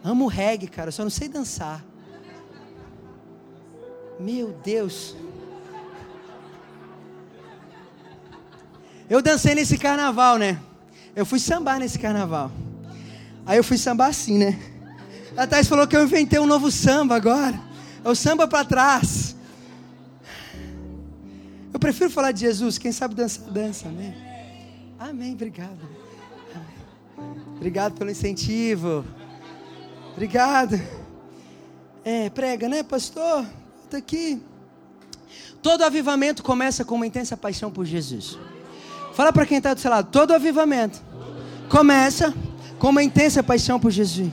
Amo 0.03 0.27
reggae, 0.27 0.69
cara, 0.69 0.91
só 0.91 1.03
não 1.03 1.11
sei 1.11 1.29
dançar. 1.29 1.85
Meu 4.19 4.53
Deus. 4.65 5.15
Eu 9.09 9.23
dancei 9.23 9.55
nesse 9.55 9.79
carnaval, 9.79 10.39
né? 10.39 10.61
Eu 11.15 11.25
fui 11.25 11.39
sambar 11.39 11.79
nesse 11.79 11.99
carnaval. 11.99 12.51
Aí 13.47 13.57
eu 13.57 13.65
fui 13.65 13.79
sambar 13.79 14.09
assim, 14.09 14.39
né? 14.39 14.59
A 15.37 15.47
Thais 15.47 15.69
falou 15.69 15.87
que 15.87 15.97
eu 15.97 16.05
inventei 16.05 16.39
um 16.39 16.47
novo 16.47 16.71
samba 16.71 17.17
agora. 17.17 17.59
É 18.05 18.09
o 18.09 18.15
samba 18.15 18.47
para 18.47 18.65
trás. 18.65 19.37
Eu 21.73 21.79
prefiro 21.79 22.11
falar 22.11 22.33
de 22.33 22.41
Jesus. 22.41 22.77
Quem 22.77 22.93
sabe 22.93 23.15
dançar, 23.15 23.45
dança, 23.51 23.89
né? 23.89 24.28
Amém, 24.99 25.33
obrigado. 25.33 25.79
Obrigado 27.57 27.95
pelo 27.95 28.11
incentivo. 28.11 29.05
Obrigado. 30.13 30.81
É, 32.05 32.29
prega, 32.31 32.69
né, 32.69 32.83
pastor? 32.83 33.47
Está 33.85 33.99
aqui. 33.99 34.43
Todo 35.63 35.85
avivamento 35.85 36.43
começa 36.43 36.85
com 36.85 36.97
uma 36.97 37.07
intensa 37.07 37.37
paixão 37.37 37.71
por 37.71 37.85
Jesus. 37.85 38.37
Fala 39.15 39.33
para 39.33 39.47
quem 39.47 39.59
está 39.59 39.73
do 39.73 39.79
seu 39.79 39.91
lado. 39.91 40.11
Todo 40.11 40.33
avivamento 40.35 41.01
começa 41.69 42.35
com 42.79 42.89
uma 42.89 43.03
intensa 43.03 43.41
paixão 43.43 43.79
por 43.79 43.93
Jesus. 43.93 44.33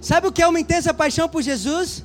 Sabe 0.00 0.26
o 0.26 0.32
que 0.32 0.42
é 0.42 0.48
uma 0.48 0.58
intensa 0.58 0.92
paixão 0.92 1.28
por 1.28 1.42
Jesus? 1.42 2.04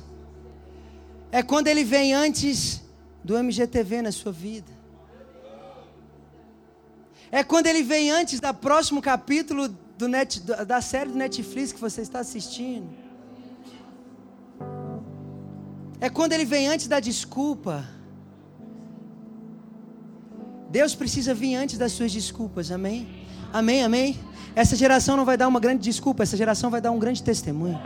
É 1.32 1.42
quando 1.42 1.66
ele 1.66 1.82
vem 1.82 2.14
antes 2.14 2.82
do 3.24 3.36
MGTV 3.36 4.02
na 4.02 4.12
sua 4.12 4.30
vida. 4.30 4.81
É 7.34 7.42
quando 7.42 7.66
ele 7.66 7.82
vem 7.82 8.10
antes 8.10 8.40
do 8.40 8.52
próximo 8.52 9.00
capítulo 9.00 9.66
do 9.96 10.06
net, 10.06 10.38
da 10.42 10.82
série 10.82 11.08
do 11.08 11.16
Netflix 11.16 11.72
que 11.72 11.80
você 11.80 12.02
está 12.02 12.18
assistindo. 12.20 12.86
É 15.98 16.10
quando 16.10 16.34
ele 16.34 16.44
vem 16.44 16.68
antes 16.68 16.86
da 16.86 17.00
desculpa. 17.00 17.88
Deus 20.68 20.94
precisa 20.94 21.32
vir 21.32 21.54
antes 21.54 21.78
das 21.78 21.92
suas 21.92 22.12
desculpas, 22.12 22.70
amém? 22.70 23.08
Amém, 23.50 23.82
amém? 23.82 24.20
Essa 24.54 24.76
geração 24.76 25.16
não 25.16 25.24
vai 25.24 25.38
dar 25.38 25.48
uma 25.48 25.58
grande 25.58 25.82
desculpa, 25.82 26.22
essa 26.22 26.36
geração 26.36 26.68
vai 26.68 26.82
dar 26.82 26.90
um 26.90 26.98
grande 26.98 27.22
testemunho. 27.22 27.80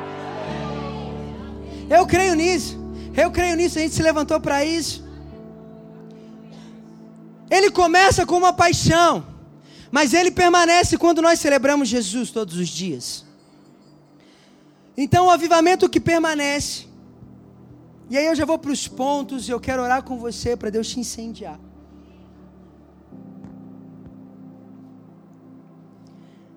Eu 1.88 2.04
creio 2.04 2.34
nisso, 2.34 2.76
eu 3.16 3.30
creio 3.30 3.54
nisso, 3.54 3.78
a 3.78 3.82
gente 3.82 3.94
se 3.94 4.02
levantou 4.02 4.40
para 4.40 4.64
isso. 4.64 5.04
Ele 7.48 7.70
começa 7.70 8.26
com 8.26 8.36
uma 8.36 8.52
paixão. 8.52 9.35
Mas 9.96 10.12
ele 10.12 10.30
permanece 10.30 10.98
quando 10.98 11.22
nós 11.22 11.40
celebramos 11.40 11.88
Jesus 11.88 12.30
todos 12.30 12.58
os 12.58 12.68
dias. 12.68 13.24
Então, 14.94 15.28
o 15.28 15.30
avivamento 15.30 15.88
que 15.88 15.98
permanece. 15.98 16.84
E 18.10 18.18
aí 18.18 18.26
eu 18.26 18.34
já 18.34 18.44
vou 18.44 18.58
para 18.58 18.70
os 18.70 18.86
pontos 18.86 19.48
e 19.48 19.52
eu 19.52 19.58
quero 19.58 19.82
orar 19.82 20.02
com 20.02 20.18
você 20.18 20.54
para 20.54 20.68
Deus 20.68 20.86
te 20.88 21.00
incendiar. 21.00 21.58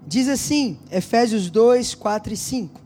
Diz 0.05 0.27
assim, 0.27 0.77
Efésios 0.91 1.49
2, 1.49 1.95
4 1.95 2.33
e 2.33 2.35
5. 2.35 2.81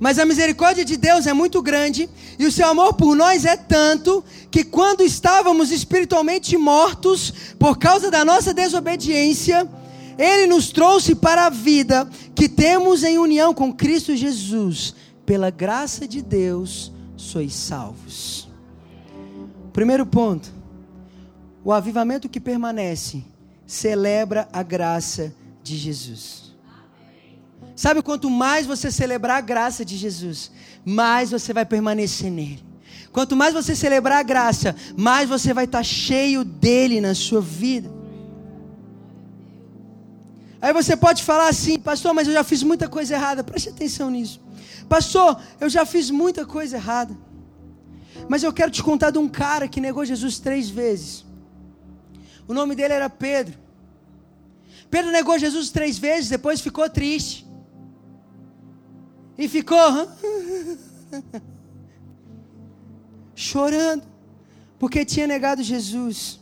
Mas 0.00 0.18
a 0.18 0.24
misericórdia 0.24 0.84
de 0.84 0.96
Deus 0.96 1.26
é 1.26 1.32
muito 1.32 1.60
grande 1.60 2.08
e 2.38 2.46
o 2.46 2.52
seu 2.52 2.68
amor 2.68 2.94
por 2.94 3.16
nós 3.16 3.44
é 3.44 3.56
tanto 3.56 4.24
que 4.50 4.62
quando 4.62 5.02
estávamos 5.02 5.72
espiritualmente 5.72 6.56
mortos 6.56 7.32
por 7.58 7.78
causa 7.78 8.10
da 8.10 8.24
nossa 8.24 8.54
desobediência, 8.54 9.68
ele 10.16 10.46
nos 10.46 10.70
trouxe 10.70 11.14
para 11.14 11.46
a 11.46 11.50
vida 11.50 12.08
que 12.34 12.48
temos 12.48 13.02
em 13.02 13.18
união 13.18 13.52
com 13.52 13.72
Cristo 13.72 14.14
Jesus. 14.14 14.94
Pela 15.26 15.50
graça 15.50 16.06
de 16.08 16.22
Deus 16.22 16.92
sois 17.16 17.52
salvos. 17.54 18.48
Primeiro 19.72 20.06
ponto. 20.06 20.52
O 21.64 21.72
avivamento 21.72 22.28
que 22.28 22.40
permanece 22.40 23.22
celebra 23.66 24.48
a 24.52 24.62
graça 24.62 25.34
de 25.62 25.76
Jesus. 25.76 26.47
Sabe 27.78 28.02
quanto 28.02 28.28
mais 28.28 28.66
você 28.66 28.90
celebrar 28.90 29.36
a 29.36 29.40
graça 29.40 29.84
de 29.84 29.96
Jesus, 29.96 30.50
mais 30.84 31.30
você 31.30 31.52
vai 31.52 31.64
permanecer 31.64 32.28
nele. 32.28 32.60
Quanto 33.12 33.36
mais 33.36 33.54
você 33.54 33.72
celebrar 33.76 34.18
a 34.18 34.22
graça, 34.24 34.74
mais 34.96 35.28
você 35.28 35.54
vai 35.54 35.64
estar 35.64 35.84
cheio 35.84 36.42
dele 36.44 37.00
na 37.00 37.14
sua 37.14 37.40
vida. 37.40 37.88
Aí 40.60 40.72
você 40.72 40.96
pode 40.96 41.22
falar 41.22 41.46
assim, 41.46 41.78
pastor, 41.78 42.12
mas 42.12 42.26
eu 42.26 42.34
já 42.34 42.42
fiz 42.42 42.64
muita 42.64 42.88
coisa 42.88 43.14
errada. 43.14 43.44
Preste 43.44 43.68
atenção 43.68 44.10
nisso. 44.10 44.40
Pastor, 44.88 45.40
eu 45.60 45.68
já 45.68 45.86
fiz 45.86 46.10
muita 46.10 46.44
coisa 46.44 46.78
errada. 46.78 47.16
Mas 48.28 48.42
eu 48.42 48.52
quero 48.52 48.72
te 48.72 48.82
contar 48.82 49.10
de 49.10 49.18
um 49.18 49.28
cara 49.28 49.68
que 49.68 49.80
negou 49.80 50.04
Jesus 50.04 50.40
três 50.40 50.68
vezes. 50.68 51.24
O 52.48 52.52
nome 52.52 52.74
dele 52.74 52.94
era 52.94 53.08
Pedro. 53.08 53.56
Pedro 54.90 55.12
negou 55.12 55.38
Jesus 55.38 55.70
três 55.70 55.96
vezes, 55.96 56.28
depois 56.28 56.60
ficou 56.60 56.90
triste 56.90 57.46
e 59.38 59.48
ficou 59.48 59.78
chorando, 63.36 64.02
porque 64.80 65.04
tinha 65.04 65.28
negado 65.28 65.62
Jesus. 65.62 66.40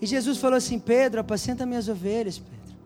E 0.00 0.06
Jesus 0.06 0.36
falou 0.36 0.58
assim: 0.58 0.78
Pedro, 0.78 1.20
apacenta 1.20 1.64
minhas 1.64 1.88
ovelhas, 1.88 2.38
Pedro. 2.38 2.76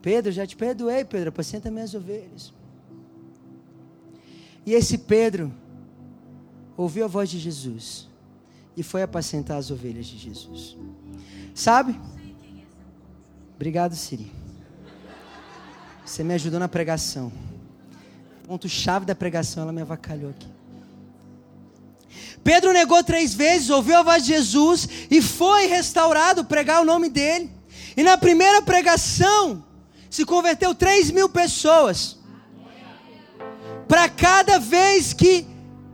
Pedro, 0.00 0.32
já 0.32 0.46
te 0.46 0.56
perdoei, 0.56 1.04
Pedro, 1.04 1.28
apacenta 1.28 1.70
minhas 1.70 1.94
ovelhas. 1.94 2.54
E 4.64 4.72
esse 4.72 4.96
Pedro 4.96 5.52
ouviu 6.76 7.04
a 7.04 7.08
voz 7.08 7.28
de 7.28 7.38
Jesus 7.38 8.08
e 8.74 8.82
foi 8.82 9.02
apacentar 9.02 9.58
as 9.58 9.70
ovelhas 9.70 10.06
de 10.06 10.16
Jesus. 10.16 10.76
Sabe? 11.54 12.00
Obrigado, 13.54 13.94
Siri. 13.94 14.32
Você 16.04 16.24
me 16.24 16.34
ajudou 16.34 16.58
na 16.58 16.68
pregação 16.68 17.32
ponto-chave 18.46 19.06
da 19.06 19.14
pregação, 19.14 19.62
ela 19.62 19.72
me 19.72 19.80
avacalhou 19.80 20.30
aqui. 20.30 20.46
Pedro 22.42 22.72
negou 22.72 23.02
três 23.02 23.34
vezes, 23.34 23.70
ouviu 23.70 23.96
a 23.96 24.02
voz 24.02 24.22
de 24.22 24.34
Jesus 24.34 24.86
e 25.10 25.22
foi 25.22 25.66
restaurado 25.66 26.44
pregar 26.44 26.82
o 26.82 26.84
nome 26.84 27.08
dele. 27.08 27.50
E 27.96 28.02
na 28.02 28.18
primeira 28.18 28.60
pregação 28.60 29.64
se 30.10 30.24
converteu 30.26 30.74
três 30.74 31.10
mil 31.10 31.28
pessoas. 31.28 32.18
Para 33.88 34.08
cada 34.10 34.58
vez 34.58 35.14
que 35.14 35.46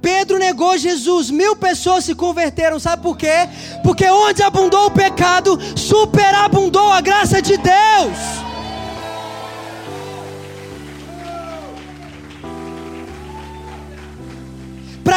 Pedro 0.03 0.39
negou 0.39 0.77
Jesus, 0.77 1.31
mil 1.31 1.55
pessoas 1.55 2.05
se 2.05 2.15
converteram, 2.17 2.81
sabe 2.81 3.03
por 3.03 3.17
quê? 3.17 3.49
Porque 3.85 4.09
onde 4.11 4.43
abundou 4.43 4.87
o 4.87 4.91
pecado, 4.91 5.59
superabundou 5.77 6.91
a 6.91 7.01
graça 7.01 7.41
de 7.41 7.57
Deus. 7.57 8.50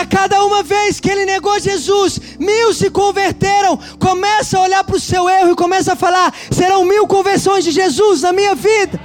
Para 0.03 0.05
cada 0.05 0.43
uma 0.43 0.62
vez 0.63 1.00
que 1.00 1.10
ele 1.10 1.25
negou 1.25 1.57
Jesus, 1.57 2.19
mil 2.38 2.74
se 2.74 2.89
converteram. 2.89 3.77
Começa 3.98 4.57
a 4.57 4.62
olhar 4.62 4.83
para 4.83 4.98
o 4.98 5.00
seu 5.00 5.29
erro 5.29 5.51
e 5.51 5.55
começa 5.55 5.93
a 5.93 5.95
falar: 5.95 6.33
serão 6.51 6.83
mil 6.83 7.07
conversões 7.07 7.63
de 7.63 7.72
Jesus 7.72 8.22
na 8.22 8.33
minha 8.33 8.53
vida. 8.53 9.00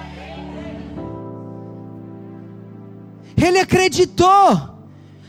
Ele 3.37 3.61
acreditou. 3.61 4.78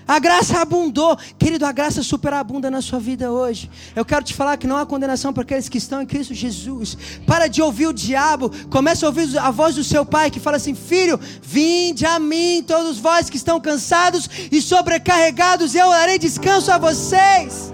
A 0.09 0.17
graça 0.17 0.59
abundou. 0.59 1.15
Querido, 1.37 1.67
a 1.67 1.71
graça 1.71 2.01
superabunda 2.01 2.71
na 2.71 2.81
sua 2.81 2.99
vida 2.99 3.31
hoje. 3.31 3.69
Eu 3.95 4.03
quero 4.03 4.25
te 4.25 4.33
falar 4.33 4.57
que 4.57 4.65
não 4.65 4.75
há 4.75 4.83
condenação 4.83 5.31
para 5.31 5.43
aqueles 5.43 5.69
que 5.69 5.77
estão 5.77 6.01
em 6.01 6.05
Cristo 6.07 6.33
Jesus. 6.33 6.97
Para 7.27 7.45
de 7.45 7.61
ouvir 7.61 7.85
o 7.85 7.93
diabo. 7.93 8.49
Comece 8.71 9.05
a 9.05 9.07
ouvir 9.07 9.37
a 9.37 9.51
voz 9.51 9.75
do 9.75 9.83
seu 9.83 10.03
pai 10.03 10.31
que 10.31 10.39
fala 10.39 10.57
assim: 10.57 10.73
Filho, 10.73 11.19
vinde 11.43 12.07
a 12.07 12.17
mim, 12.17 12.63
todos 12.65 12.97
vós 12.97 13.29
que 13.29 13.37
estão 13.37 13.61
cansados 13.61 14.27
e 14.51 14.59
sobrecarregados, 14.63 15.75
eu 15.75 15.91
darei 15.91 16.17
descanso 16.17 16.71
a 16.71 16.79
vocês. 16.79 17.71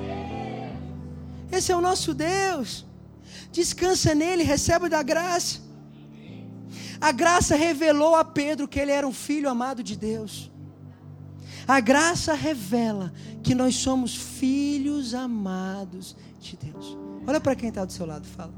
Esse 1.50 1.72
é 1.72 1.76
o 1.78 1.80
nosso 1.80 2.14
Deus. 2.14 2.86
Descansa 3.50 4.14
nele, 4.14 4.44
recebe 4.44 4.90
da 4.90 5.02
graça. 5.02 5.60
A 7.00 7.14
graça 7.14 7.56
revelou 7.56 8.14
a 8.14 8.26
Pedro 8.26 8.68
que 8.68 8.78
ele 8.78 8.92
era 8.92 9.08
um 9.08 9.14
filho 9.14 9.50
amado 9.50 9.82
de 9.82 9.96
Deus. 9.96 10.52
A 11.68 11.80
graça 11.80 12.34
revela 12.34 13.12
que 13.42 13.56
nós 13.56 13.76
somos 13.76 14.16
filhos 14.16 15.14
amados 15.14 16.16
de 16.40 16.58
Deus. 16.58 16.96
Olha 17.26 17.42
para 17.42 17.56
quem 17.56 17.70
está 17.70 17.84
do 17.84 17.92
seu 17.92 18.06
lado, 18.06 18.28
fala. 18.28 18.54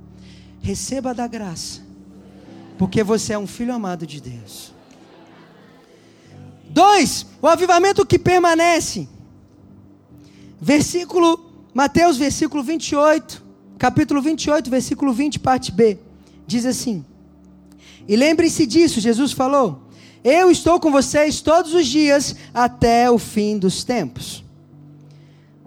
Receba 0.62 1.14
da 1.14 1.26
graça, 1.26 1.82
porque 2.78 3.04
você 3.04 3.34
é 3.34 3.38
um 3.38 3.48
filho 3.48 3.74
amado 3.74 4.06
de 4.06 4.20
Deus. 4.20 4.74
Dois, 6.70 7.26
o 7.42 7.48
avivamento 7.48 8.06
que 8.06 8.20
permanece. 8.20 9.08
Versículo, 10.60 11.66
Mateus, 11.74 12.18
versículo 12.18 12.62
28, 12.62 13.42
capítulo 13.78 14.22
28, 14.22 14.70
versículo 14.70 15.14
20, 15.14 15.40
parte 15.40 15.72
B. 15.72 15.98
Diz 16.46 16.66
assim: 16.66 17.06
E 18.06 18.18
lembre-se 18.18 18.66
disso, 18.66 19.00
Jesus 19.00 19.32
falou 19.32 19.87
eu 20.30 20.52
estou 20.52 20.78
com 20.78 20.92
vocês 20.92 21.40
todos 21.40 21.74
os 21.74 21.88
dias 21.88 22.36
até 22.54 23.10
o 23.10 23.18
fim 23.18 23.58
dos 23.58 23.86
tempos. 23.86 24.44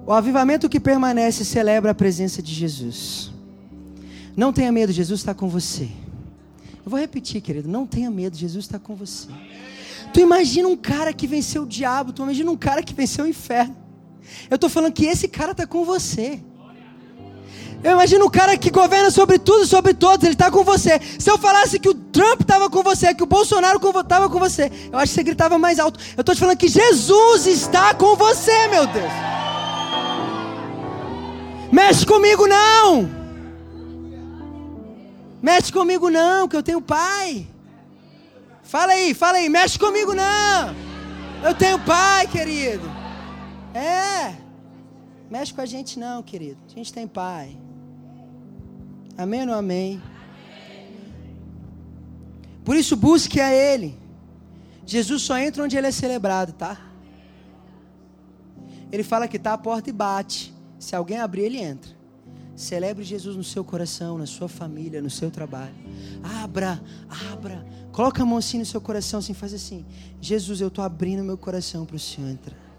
O 0.07 0.13
avivamento 0.13 0.69
que 0.69 0.79
permanece 0.79 1.47
celebra 1.47 1.93
a 1.93 1.95
presença 1.95 2.43
de 2.43 2.53
Jesus. 2.53 3.31
Não 4.37 4.53
tenha 4.53 4.71
medo, 4.71 4.93
Jesus 4.93 5.21
está 5.21 5.33
com 5.33 5.49
você. 5.49 5.89
Eu 6.85 6.91
vou 6.91 7.01
repetir, 7.01 7.41
querido, 7.41 7.71
não 7.71 7.87
tenha 7.87 8.11
medo, 8.11 8.37
Jesus 8.37 8.67
está 8.67 8.79
com 8.79 8.95
você. 8.95 9.29
Tu 10.13 10.21
imagina 10.21 10.69
um 10.69 10.77
cara 10.77 11.15
que 11.15 11.27
venceu 11.27 11.63
o 11.63 11.67
diabo, 11.67 12.13
tu 12.13 12.23
imagina 12.23 12.51
um 12.51 12.57
cara 12.57 12.83
que 12.83 12.93
venceu 12.93 13.25
o 13.25 13.29
inferno. 13.29 13.75
Eu 14.51 14.57
estou 14.57 14.69
falando 14.69 14.93
que 14.93 15.07
esse 15.07 15.27
cara 15.27 15.53
está 15.53 15.67
com 15.67 15.87
você. 15.87 16.39
Eu 17.83 17.93
imagino 17.93 18.27
um 18.27 18.31
cara 18.31 18.59
que 18.59 18.71
governa 18.71 19.11
sobre 19.11 19.39
tudo 19.39 19.65
e 19.65 19.67
sobre 19.67 19.95
todos, 19.95 20.23
ele 20.25 20.35
está 20.35 20.51
com 20.51 20.63
você. 20.63 21.01
Se 21.19 21.31
eu 21.31 21.39
falasse 21.39 21.79
que 21.79 21.89
o 21.89 21.95
Trump 21.95 22.43
estava 22.43 22.69
com 22.69 22.83
você, 22.83 23.15
que 23.15 23.23
o 23.23 23.27
Bolsonaro 23.27 23.81
estava 24.01 24.29
com 24.29 24.39
você, 24.39 24.71
eu 24.93 24.99
acho 24.99 25.13
que 25.13 25.15
você 25.15 25.23
gritava 25.23 25.59
mais 25.59 25.79
alto. 25.79 25.99
Eu 26.15 26.21
estou 26.21 26.35
te 26.35 26.41
falando 26.41 26.59
que 26.59 26.69
Jesus 26.69 27.47
está 27.47 27.95
com 27.95 28.17
você, 28.17 28.69
meu 28.69 28.87
Deus. 28.87 29.13
Mexe 31.73 32.05
comigo 32.05 32.47
não. 32.47 33.09
Mexe 35.41 35.73
comigo 35.73 36.11
não, 36.11 36.47
que 36.47 36.57
eu 36.57 36.63
tenho 36.63 36.83
pai. 36.83 37.49
Fala 38.63 38.93
aí, 38.93 39.15
fala 39.15 39.39
aí, 39.39 39.49
mexe 39.49 39.79
comigo 39.79 40.15
não. 40.15 40.75
Eu 41.43 41.55
tenho 41.55 41.79
pai, 41.79 42.27
querido. 42.27 42.91
É. 43.73 44.35
Mexe 45.31 45.55
com 45.55 45.63
a 45.63 45.67
gente 45.67 45.99
não, 45.99 46.23
querido. 46.23 46.59
A 46.71 46.75
gente 46.75 46.93
tem 46.93 47.09
pai. 47.09 47.57
Amém 49.21 49.47
ou 49.47 49.55
amém? 49.55 50.01
Por 52.65 52.75
isso 52.75 52.97
busque 52.97 53.39
a 53.39 53.53
Ele. 53.53 53.99
Jesus 54.87 55.21
só 55.21 55.37
entra 55.37 55.63
onde 55.63 55.77
Ele 55.77 55.87
é 55.87 55.91
celebrado, 55.91 56.55
tá? 56.55 56.81
Ele 58.91 59.03
fala 59.03 59.29
que 59.29 59.37
está 59.37 59.53
à 59.53 59.59
porta 59.59 59.91
e 59.91 59.93
bate. 59.93 60.55
Se 60.79 60.97
alguém 60.97 61.19
abrir, 61.19 61.43
Ele 61.43 61.59
entra. 61.59 61.91
Celebre 62.57 63.05
Jesus 63.05 63.37
no 63.37 63.45
seu 63.45 63.63
coração, 63.63 64.17
na 64.17 64.25
sua 64.25 64.49
família, 64.49 65.03
no 65.03 65.11
seu 65.11 65.31
trabalho. 65.31 65.75
Abra, 66.43 66.81
abra. 67.31 67.67
Coloca 67.93 68.23
a 68.23 68.27
mão 68.27 68.39
assim 68.39 68.59
no 68.59 68.65
seu 68.65 68.81
coração, 68.81 69.21
assim, 69.21 69.35
faz 69.35 69.53
assim. 69.53 69.85
Jesus, 70.19 70.63
eu 70.63 70.69
estou 70.69 70.83
abrindo 70.83 71.23
meu 71.23 71.37
coração 71.37 71.85
para 71.85 71.97
o 71.97 71.99
Senhor 71.99 72.31
entrar. 72.31 72.70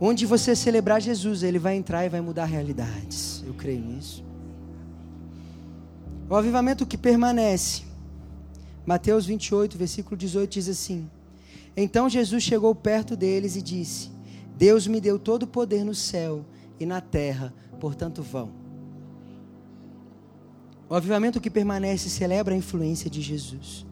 Onde 0.00 0.24
você 0.24 0.56
celebrar 0.56 0.98
Jesus, 1.00 1.42
ele 1.42 1.58
vai 1.58 1.76
entrar 1.76 2.06
e 2.06 2.08
vai 2.08 2.22
mudar 2.22 2.46
realidades. 2.46 3.44
Eu 3.46 3.52
creio 3.52 3.82
nisso. 3.82 4.24
O 6.28 6.34
avivamento 6.34 6.86
que 6.86 6.96
permanece. 6.96 7.82
Mateus 8.86 9.26
28, 9.26 9.76
versículo 9.76 10.16
18 10.16 10.50
diz 10.50 10.68
assim: 10.70 11.10
Então 11.76 12.08
Jesus 12.08 12.42
chegou 12.42 12.74
perto 12.74 13.14
deles 13.14 13.56
e 13.56 13.62
disse: 13.62 14.10
Deus 14.56 14.86
me 14.86 15.02
deu 15.02 15.18
todo 15.18 15.42
o 15.42 15.46
poder 15.46 15.84
no 15.84 15.94
céu 15.94 16.46
e 16.78 16.86
na 16.86 17.02
terra, 17.02 17.52
portanto 17.78 18.22
vão. 18.22 18.52
O 20.88 20.94
avivamento 20.94 21.40
que 21.40 21.50
permanece 21.50 22.08
celebra 22.08 22.54
a 22.54 22.56
influência 22.56 23.10
de 23.10 23.20
Jesus. 23.20 23.86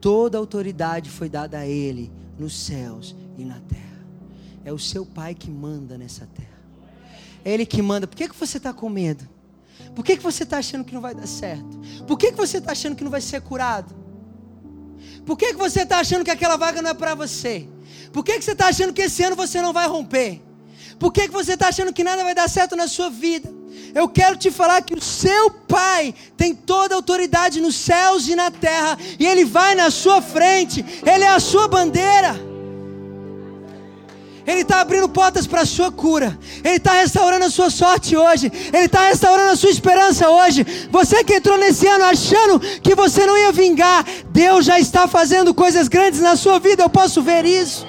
Toda 0.00 0.36
autoridade 0.36 1.08
foi 1.08 1.28
dada 1.28 1.58
a 1.58 1.66
Ele 1.66 2.12
nos 2.38 2.56
céus 2.56 3.14
e 3.38 3.44
na 3.44 3.60
terra. 3.60 3.93
É 4.64 4.72
o 4.72 4.78
seu 4.78 5.04
pai 5.04 5.34
que 5.34 5.50
manda 5.50 5.98
nessa 5.98 6.26
terra. 6.34 6.48
É 7.44 7.52
Ele 7.52 7.66
que 7.66 7.82
manda. 7.82 8.06
Por 8.06 8.16
que, 8.16 8.28
que 8.28 8.34
você 8.34 8.56
está 8.56 8.72
com 8.72 8.88
medo? 8.88 9.28
Por 9.94 10.04
que, 10.04 10.16
que 10.16 10.22
você 10.22 10.44
está 10.44 10.58
achando 10.58 10.84
que 10.84 10.94
não 10.94 11.00
vai 11.00 11.14
dar 11.14 11.26
certo? 11.26 11.80
Por 12.06 12.18
que, 12.18 12.32
que 12.32 12.36
você 12.36 12.58
está 12.58 12.72
achando 12.72 12.96
que 12.96 13.04
não 13.04 13.10
vai 13.10 13.20
ser 13.20 13.40
curado? 13.40 13.94
Por 15.26 15.36
que, 15.36 15.52
que 15.52 15.58
você 15.58 15.82
está 15.82 15.98
achando 15.98 16.24
que 16.24 16.30
aquela 16.30 16.56
vaga 16.56 16.82
não 16.82 16.90
é 16.90 16.94
para 16.94 17.14
você? 17.14 17.68
Por 18.12 18.24
que, 18.24 18.38
que 18.38 18.44
você 18.44 18.52
está 18.52 18.68
achando 18.68 18.92
que 18.92 19.02
esse 19.02 19.22
ano 19.22 19.36
você 19.36 19.60
não 19.60 19.72
vai 19.72 19.86
romper? 19.86 20.40
Por 20.98 21.12
que, 21.12 21.28
que 21.28 21.34
você 21.34 21.54
está 21.54 21.68
achando 21.68 21.92
que 21.92 22.04
nada 22.04 22.22
vai 22.22 22.34
dar 22.34 22.48
certo 22.48 22.76
na 22.76 22.86
sua 22.86 23.10
vida? 23.10 23.52
Eu 23.94 24.08
quero 24.08 24.36
te 24.36 24.50
falar 24.50 24.82
que 24.82 24.94
o 24.94 25.02
seu 25.02 25.50
Pai 25.50 26.14
tem 26.36 26.54
toda 26.54 26.94
a 26.94 26.98
autoridade 26.98 27.60
nos 27.60 27.74
céus 27.74 28.28
e 28.28 28.36
na 28.36 28.50
terra, 28.50 28.96
e 29.18 29.26
Ele 29.26 29.44
vai 29.44 29.74
na 29.74 29.90
sua 29.90 30.22
frente, 30.22 30.84
Ele 31.04 31.24
é 31.24 31.28
a 31.28 31.40
sua 31.40 31.66
bandeira. 31.66 32.53
Ele 34.46 34.60
está 34.60 34.80
abrindo 34.80 35.08
portas 35.08 35.46
para 35.46 35.62
a 35.62 35.66
sua 35.66 35.90
cura. 35.90 36.38
Ele 36.62 36.76
está 36.76 36.92
restaurando 36.92 37.46
a 37.46 37.50
sua 37.50 37.70
sorte 37.70 38.16
hoje. 38.16 38.52
Ele 38.72 38.86
está 38.86 39.08
restaurando 39.08 39.52
a 39.52 39.56
sua 39.56 39.70
esperança 39.70 40.28
hoje. 40.28 40.88
Você 40.90 41.24
que 41.24 41.34
entrou 41.34 41.56
nesse 41.56 41.86
ano 41.86 42.04
achando 42.04 42.60
que 42.80 42.94
você 42.94 43.24
não 43.24 43.38
ia 43.38 43.52
vingar, 43.52 44.04
Deus 44.30 44.66
já 44.66 44.78
está 44.78 45.08
fazendo 45.08 45.54
coisas 45.54 45.88
grandes 45.88 46.20
na 46.20 46.36
sua 46.36 46.58
vida. 46.58 46.82
Eu 46.82 46.90
posso 46.90 47.22
ver 47.22 47.44
isso. 47.46 47.86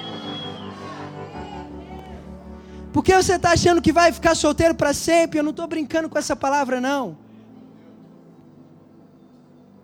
Por 2.90 3.04
que 3.04 3.14
você 3.14 3.34
está 3.34 3.50
achando 3.50 3.82
que 3.82 3.92
vai 3.92 4.10
ficar 4.10 4.34
solteiro 4.34 4.74
para 4.74 4.94
sempre? 4.94 5.38
Eu 5.38 5.44
não 5.44 5.50
estou 5.50 5.66
brincando 5.66 6.08
com 6.08 6.18
essa 6.18 6.34
palavra, 6.34 6.80
não. 6.80 7.18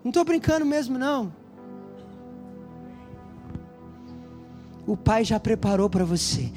Não 0.03 0.09
estou 0.09 0.25
brincando 0.25 0.65
mesmo, 0.65 0.97
não. 0.97 1.42
O 4.85 4.97
Pai 4.97 5.23
já 5.23 5.39
preparou 5.39 5.89
para 5.89 6.03
você. 6.03 6.51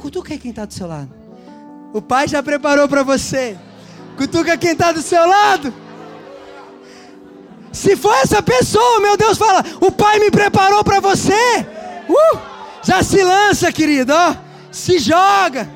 Cutuca 0.00 0.36
quem 0.36 0.50
está 0.50 0.64
do 0.64 0.74
seu 0.74 0.86
lado. 0.86 1.10
O 1.92 2.02
Pai 2.02 2.28
já 2.28 2.42
preparou 2.42 2.88
para 2.88 3.02
você. 3.02 3.56
Cutuca 4.16 4.56
quem 4.56 4.72
está 4.72 4.92
do 4.92 5.00
seu 5.00 5.26
lado. 5.26 5.72
Se 7.72 7.96
for 7.96 8.14
essa 8.16 8.42
pessoa, 8.42 9.00
meu 9.00 9.16
Deus, 9.16 9.38
fala: 9.38 9.64
O 9.80 9.90
Pai 9.90 10.18
me 10.18 10.30
preparou 10.30 10.84
para 10.84 11.00
você. 11.00 11.66
Uh, 12.08 12.38
já 12.82 13.02
se 13.02 13.22
lança, 13.22 13.72
querido. 13.72 14.12
Ó, 14.12 14.36
se 14.70 14.98
joga. 14.98 15.68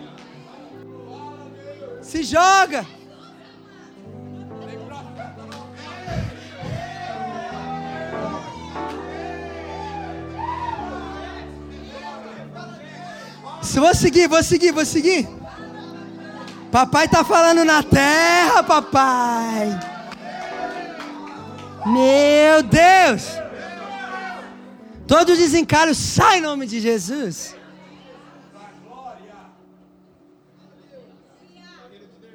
Se 2.02 2.22
joga. 2.22 2.86
Se 13.74 13.80
vou 13.80 13.92
seguir, 13.92 14.28
vou 14.28 14.40
seguir, 14.40 14.70
vou 14.70 14.84
seguir. 14.84 15.28
Papai 16.70 17.08
tá 17.08 17.24
falando 17.24 17.64
na 17.64 17.82
terra, 17.82 18.62
papai. 18.62 19.68
Meu 21.84 22.62
Deus! 22.62 23.24
Todo 25.08 25.34
desencalho 25.34 25.92
sai 25.92 26.38
em 26.38 26.42
nome 26.42 26.68
de 26.68 26.78
Jesus. 26.80 27.56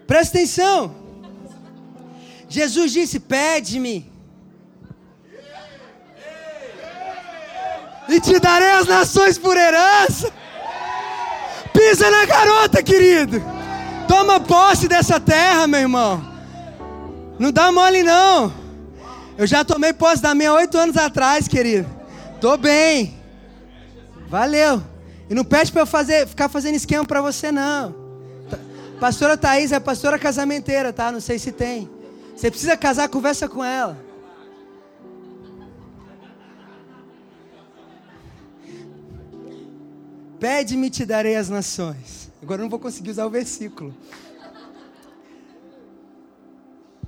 Presta 0.06 0.40
atenção. 0.40 0.94
Jesus 2.50 2.92
disse: 2.92 3.18
Pede-me. 3.18 4.12
E 8.10 8.20
te 8.20 8.38
darei 8.40 8.72
as 8.72 8.88
nações 8.88 9.38
por 9.38 9.56
herança. 9.56 10.34
Pisa 11.74 12.10
na 12.10 12.26
garota, 12.26 12.82
querido. 12.84 13.42
Toma 14.08 14.40
posse 14.40 14.88
dessa 14.88 15.20
terra, 15.20 15.68
meu 15.68 15.80
irmão. 15.80 16.24
Não 17.38 17.52
dá 17.52 17.72
mole, 17.72 18.04
não. 18.04 18.52
Eu 19.38 19.48
já 19.48 19.64
tomei 19.64 19.94
posse 19.94 20.22
da 20.22 20.36
minha 20.36 20.54
oito 20.54 20.78
anos 20.78 20.98
atrás, 20.98 21.48
querido. 21.48 21.90
Tô 22.42 22.58
bem. 22.58 23.18
Valeu. 24.28 24.84
E 25.30 25.34
não 25.34 25.44
pede 25.44 25.72
para 25.72 25.84
eu 25.84 25.86
fazer, 25.86 26.28
ficar 26.28 26.50
fazendo 26.50 26.76
esquema 26.76 27.06
para 27.06 27.22
você, 27.22 27.52
não. 27.52 27.96
Pastora 29.00 29.38
Thaís 29.38 29.72
é 29.72 29.80
pastora 29.80 30.20
casamenteira, 30.20 30.92
tá? 30.92 31.12
Não 31.12 31.22
sei 31.22 31.40
se 31.40 31.52
tem. 31.52 31.90
Você 32.36 32.50
precisa 32.50 32.76
casar, 32.76 33.08
conversa 33.08 33.48
com 33.48 33.64
ela. 33.64 33.98
Pede-me, 40.40 40.90
te 40.90 41.06
darei 41.06 41.36
as 41.36 41.50
nações. 41.50 42.32
Agora 42.42 42.62
eu 42.62 42.64
não 42.64 42.70
vou 42.70 42.80
conseguir 42.80 43.10
usar 43.10 43.26
o 43.26 43.30
versículo. 43.30 43.94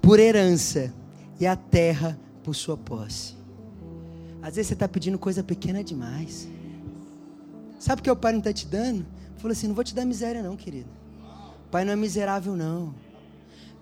Por 0.01 0.19
herança 0.19 0.93
e 1.39 1.47
a 1.47 1.55
terra 1.55 2.19
por 2.43 2.53
sua 2.55 2.75
posse. 2.75 3.35
Às 4.41 4.55
vezes 4.55 4.67
você 4.67 4.73
está 4.73 4.87
pedindo 4.87 5.17
coisa 5.17 5.43
pequena 5.43 5.83
demais. 5.83 6.47
Sabe 7.79 8.01
o 8.01 8.03
que 8.03 8.11
o 8.11 8.15
pai 8.15 8.31
não 8.31 8.39
está 8.39 8.51
te 8.51 8.67
dando? 8.67 9.05
Falou 9.37 9.53
assim: 9.53 9.67
não 9.67 9.75
vou 9.75 9.83
te 9.83 9.95
dar 9.95 10.05
miséria, 10.05 10.43
não, 10.43 10.57
querido. 10.57 10.89
Pai 11.69 11.85
não 11.85 11.93
é 11.93 11.95
miserável, 11.95 12.55
não. 12.55 12.93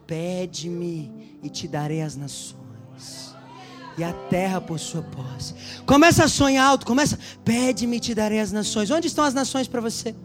Pede-me 0.06 1.38
e 1.42 1.50
te 1.50 1.68
darei 1.68 2.02
as 2.02 2.16
nações, 2.16 3.29
e 4.00 4.04
a 4.04 4.14
terra 4.14 4.62
por 4.62 4.80
sua 4.80 5.02
posse. 5.02 5.54
Começa 5.86 6.24
a 6.24 6.28
sonhar 6.30 6.66
alto, 6.66 6.86
começa. 6.86 7.20
Pede-me 7.44 8.00
te 8.00 8.16
darei 8.16 8.40
as 8.40 8.52
nações. 8.52 8.90
Onde 8.90 9.08
estão 9.08 9.26
as 9.26 9.34
nações 9.34 9.68
para 9.68 9.82
você? 9.82 10.16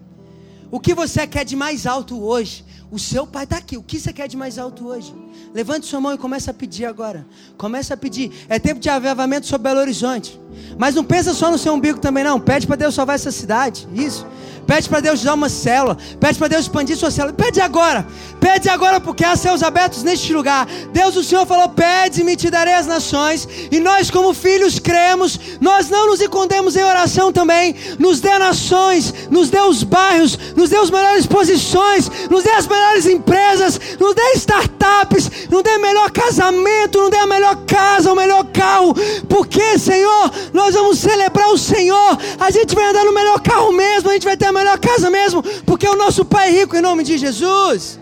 O 0.70 0.78
que 0.78 0.94
você 0.94 1.26
quer 1.26 1.44
de 1.44 1.56
mais 1.56 1.86
alto 1.86 2.22
hoje? 2.22 2.64
O 2.90 2.98
seu 2.98 3.26
pai 3.26 3.44
está 3.44 3.56
aqui. 3.56 3.76
O 3.76 3.82
que 3.82 3.98
você 3.98 4.12
quer 4.12 4.28
de 4.28 4.36
mais 4.36 4.58
alto 4.58 4.86
hoje? 4.86 5.12
Levante 5.52 5.86
sua 5.86 6.00
mão 6.00 6.14
e 6.14 6.18
comece 6.18 6.48
a 6.48 6.54
pedir 6.54 6.84
agora. 6.84 7.26
Comece 7.56 7.92
a 7.92 7.96
pedir. 7.96 8.46
É 8.48 8.58
tempo 8.58 8.80
de 8.80 8.88
avivamento 8.88 9.46
sobre 9.46 9.68
Belo 9.68 9.80
Horizonte. 9.80 10.40
Mas 10.78 10.94
não 10.94 11.02
pensa 11.02 11.34
só 11.34 11.50
no 11.50 11.58
seu 11.58 11.74
umbigo 11.74 11.98
também, 11.98 12.22
não. 12.22 12.40
Pede 12.40 12.66
para 12.66 12.76
Deus 12.76 12.94
salvar 12.94 13.16
essa 13.16 13.32
cidade. 13.32 13.88
Isso. 13.92 14.24
Pede 14.66 14.88
para 14.88 15.00
Deus 15.00 15.22
dar 15.22 15.34
uma 15.34 15.48
célula. 15.48 15.96
Pede 16.18 16.38
para 16.38 16.48
Deus 16.48 16.62
expandir 16.62 16.96
sua 16.96 17.10
célula. 17.10 17.34
Pede 17.34 17.60
agora. 17.60 18.06
Pede 18.40 18.68
agora, 18.68 19.00
porque 19.00 19.24
há 19.24 19.36
céus 19.36 19.62
abertos 19.62 20.02
neste 20.02 20.32
lugar. 20.32 20.66
Deus, 20.92 21.16
o 21.16 21.24
Senhor 21.24 21.46
falou: 21.46 21.68
Pede-me, 21.68 22.36
te 22.36 22.50
darei 22.50 22.74
as 22.74 22.86
nações. 22.86 23.48
E 23.70 23.80
nós, 23.80 24.10
como 24.10 24.34
filhos, 24.34 24.78
cremos. 24.78 25.38
Nós 25.60 25.88
não 25.88 26.08
nos 26.08 26.20
escondemos 26.20 26.76
em 26.76 26.82
oração 26.82 27.32
também. 27.32 27.74
Nos 27.98 28.20
dê 28.20 28.38
nações, 28.38 29.12
nos 29.30 29.50
dê 29.50 29.60
os 29.60 29.82
bairros, 29.82 30.38
nos 30.56 30.70
dê 30.70 30.76
as 30.76 30.90
melhores 30.90 31.26
posições, 31.26 32.10
nos 32.30 32.42
dê 32.42 32.50
as 32.50 32.66
melhores 32.66 33.06
empresas, 33.06 33.80
nos 33.98 34.14
dê 34.14 34.32
startups, 34.36 35.30
nos 35.50 35.62
dê 35.62 35.78
melhor 35.78 36.10
casamento, 36.10 37.00
nos 37.00 37.10
dê 37.10 37.18
a 37.18 37.26
melhor 37.26 37.56
casa, 37.66 38.12
o 38.12 38.16
melhor 38.16 38.44
carro. 38.52 38.94
Porque, 39.28 39.78
Senhor, 39.78 40.30
nós 40.52 40.74
vamos 40.74 40.98
celebrar 40.98 41.48
o 41.48 41.58
Senhor. 41.58 42.18
A 42.38 42.50
gente 42.50 42.74
vai 42.74 42.86
andar 42.86 43.04
no 43.04 43.12
melhor 43.12 43.40
carro 43.40 43.72
mesmo, 43.72 44.10
a 44.10 44.12
gente 44.12 44.24
vai 44.24 44.36
ter 44.36 44.53
melhor 44.54 44.78
casa 44.78 45.10
mesmo, 45.10 45.42
porque 45.66 45.86
o 45.86 45.96
nosso 45.96 46.24
Pai 46.24 46.48
é 46.48 46.52
rico 46.60 46.76
em 46.76 46.80
nome 46.80 47.02
de 47.02 47.18
Jesus. 47.18 47.98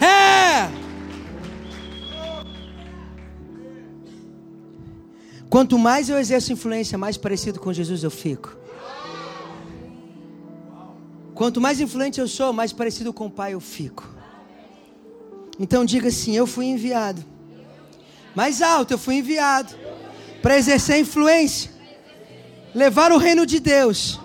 É. 0.00 0.68
Quanto 5.48 5.78
mais 5.78 6.08
eu 6.08 6.18
exerço 6.18 6.52
influência, 6.52 6.96
mais 6.96 7.16
parecido 7.16 7.58
com 7.58 7.72
Jesus 7.72 8.02
eu 8.02 8.10
fico. 8.10 8.56
Quanto 11.34 11.60
mais 11.60 11.80
influente 11.80 12.20
eu 12.20 12.28
sou, 12.28 12.52
mais 12.52 12.72
parecido 12.72 13.12
com 13.12 13.26
o 13.26 13.30
Pai 13.30 13.54
eu 13.54 13.60
fico. 13.60 14.08
Então 15.58 15.84
diga 15.84 16.08
assim: 16.08 16.36
Eu 16.36 16.46
fui 16.46 16.66
enviado 16.66 17.31
mais 18.34 18.62
alto, 18.62 18.92
eu 18.92 18.98
fui 18.98 19.16
enviado 19.16 19.74
para 20.40 20.56
exercer 20.56 20.98
influência, 20.98 21.70
levar 22.74 23.12
o 23.12 23.18
reino 23.18 23.46
de 23.46 23.60
Deus 23.60 24.18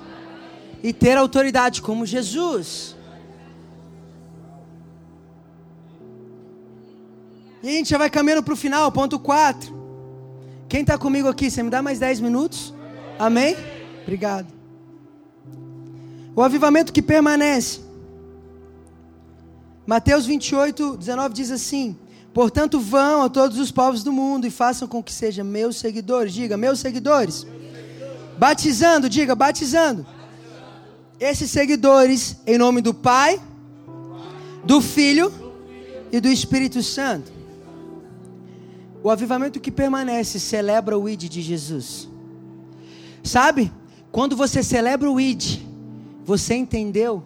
e 0.81 0.93
ter 0.93 1.17
autoridade 1.17 1.81
como 1.81 2.05
Jesus. 2.05 2.95
E 7.61 7.69
a 7.69 7.71
gente 7.71 7.89
já 7.89 7.97
vai 7.97 8.09
caminhando 8.09 8.43
para 8.43 8.53
o 8.53 8.57
final, 8.57 8.91
ponto 8.91 9.19
4. 9.19 9.75
Quem 10.69 10.81
está 10.81 10.97
comigo 10.97 11.27
aqui, 11.27 11.49
você 11.49 11.63
me 11.63 11.69
dá 11.69 11.81
mais 11.81 11.99
10 11.99 12.19
minutos? 12.19 12.73
Amém? 13.19 13.55
Obrigado. 14.03 14.47
O 16.35 16.41
avivamento 16.41 16.93
que 16.93 17.01
permanece. 17.01 17.81
Mateus 19.85 20.25
28, 20.25 20.97
19 20.97 21.33
diz 21.33 21.49
assim: 21.51 21.97
Portanto, 22.37 22.79
vão 22.79 23.23
a 23.23 23.29
todos 23.29 23.57
os 23.57 23.71
povos 23.71 24.03
do 24.03 24.11
mundo 24.11 24.45
e 24.45 24.51
façam 24.51 24.87
com 24.87 25.01
que 25.01 25.11
sejam 25.11 25.43
meus 25.43 25.77
seguidores. 25.77 26.31
Diga, 26.31 26.55
meus 26.55 26.79
seguidores. 26.79 27.47
Batizando, 28.37 29.09
diga, 29.09 29.33
batizando. 29.33 30.05
Esses 31.19 31.49
seguidores, 31.49 32.37
em 32.45 32.55
nome 32.55 32.79
do 32.79 32.93
Pai, 32.93 33.41
do 34.63 34.79
Filho 34.81 35.33
e 36.11 36.19
do 36.19 36.27
Espírito 36.27 36.83
Santo. 36.83 37.31
O 39.01 39.09
avivamento 39.09 39.59
que 39.59 39.71
permanece 39.71 40.39
celebra 40.39 40.95
o 40.95 41.09
ID 41.09 41.23
de 41.23 41.41
Jesus. 41.41 42.07
Sabe? 43.23 43.73
Quando 44.11 44.35
você 44.35 44.61
celebra 44.61 45.09
o 45.09 45.19
ID, 45.19 45.61
você 46.23 46.53
entendeu 46.53 47.23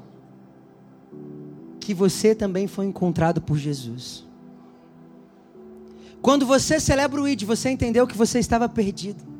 que 1.81 1.93
você 1.93 2.33
também 2.33 2.65
foi 2.65 2.85
encontrado 2.85 3.41
por 3.41 3.57
Jesus. 3.57 4.30
Quando 6.21 6.45
você 6.45 6.79
celebra 6.79 7.19
o 7.19 7.27
ID, 7.27 7.43
você 7.43 7.69
entendeu 7.69 8.05
que 8.05 8.15
você 8.15 8.37
estava 8.39 8.69
perdido. 8.69 9.31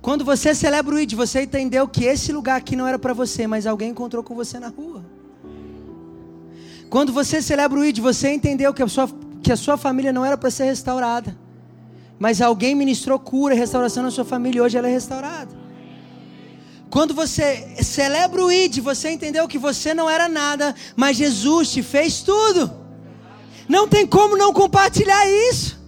Quando 0.00 0.24
você 0.24 0.54
celebra 0.54 0.94
o 0.94 0.98
ID, 0.98 1.14
você 1.14 1.42
entendeu 1.42 1.86
que 1.86 2.04
esse 2.04 2.32
lugar 2.32 2.56
aqui 2.56 2.74
não 2.76 2.86
era 2.86 2.98
para 2.98 3.12
você, 3.12 3.46
mas 3.46 3.66
alguém 3.66 3.90
encontrou 3.90 4.22
com 4.22 4.34
você 4.34 4.58
na 4.58 4.68
rua. 4.68 5.04
Quando 6.88 7.12
você 7.12 7.40
celebra 7.40 7.78
o 7.78 7.84
ID, 7.84 7.98
você 7.98 8.32
entendeu 8.32 8.72
que 8.74 8.82
a 8.82 8.88
sua, 8.88 9.08
que 9.42 9.50
a 9.52 9.56
sua 9.56 9.76
família 9.76 10.12
não 10.12 10.24
era 10.24 10.36
para 10.36 10.50
ser 10.50 10.64
restaurada, 10.64 11.36
mas 12.18 12.40
alguém 12.40 12.74
ministrou 12.74 13.18
cura 13.18 13.54
e 13.54 13.58
restauração 13.58 14.02
na 14.02 14.10
sua 14.10 14.24
família 14.24 14.58
e 14.58 14.60
hoje 14.60 14.76
ela 14.76 14.88
é 14.88 14.92
restaurada. 14.92 15.50
Quando 16.90 17.14
você 17.14 17.76
celebra 17.82 18.44
o 18.44 18.52
ID, 18.52 18.78
você 18.78 19.10
entendeu 19.10 19.48
que 19.48 19.56
você 19.58 19.94
não 19.94 20.08
era 20.08 20.28
nada, 20.28 20.74
mas 20.94 21.16
Jesus 21.16 21.72
te 21.72 21.82
fez 21.82 22.22
tudo. 22.22 22.70
Não 23.68 23.88
tem 23.88 24.06
como 24.06 24.36
não 24.36 24.52
compartilhar 24.52 25.26
isso. 25.48 25.81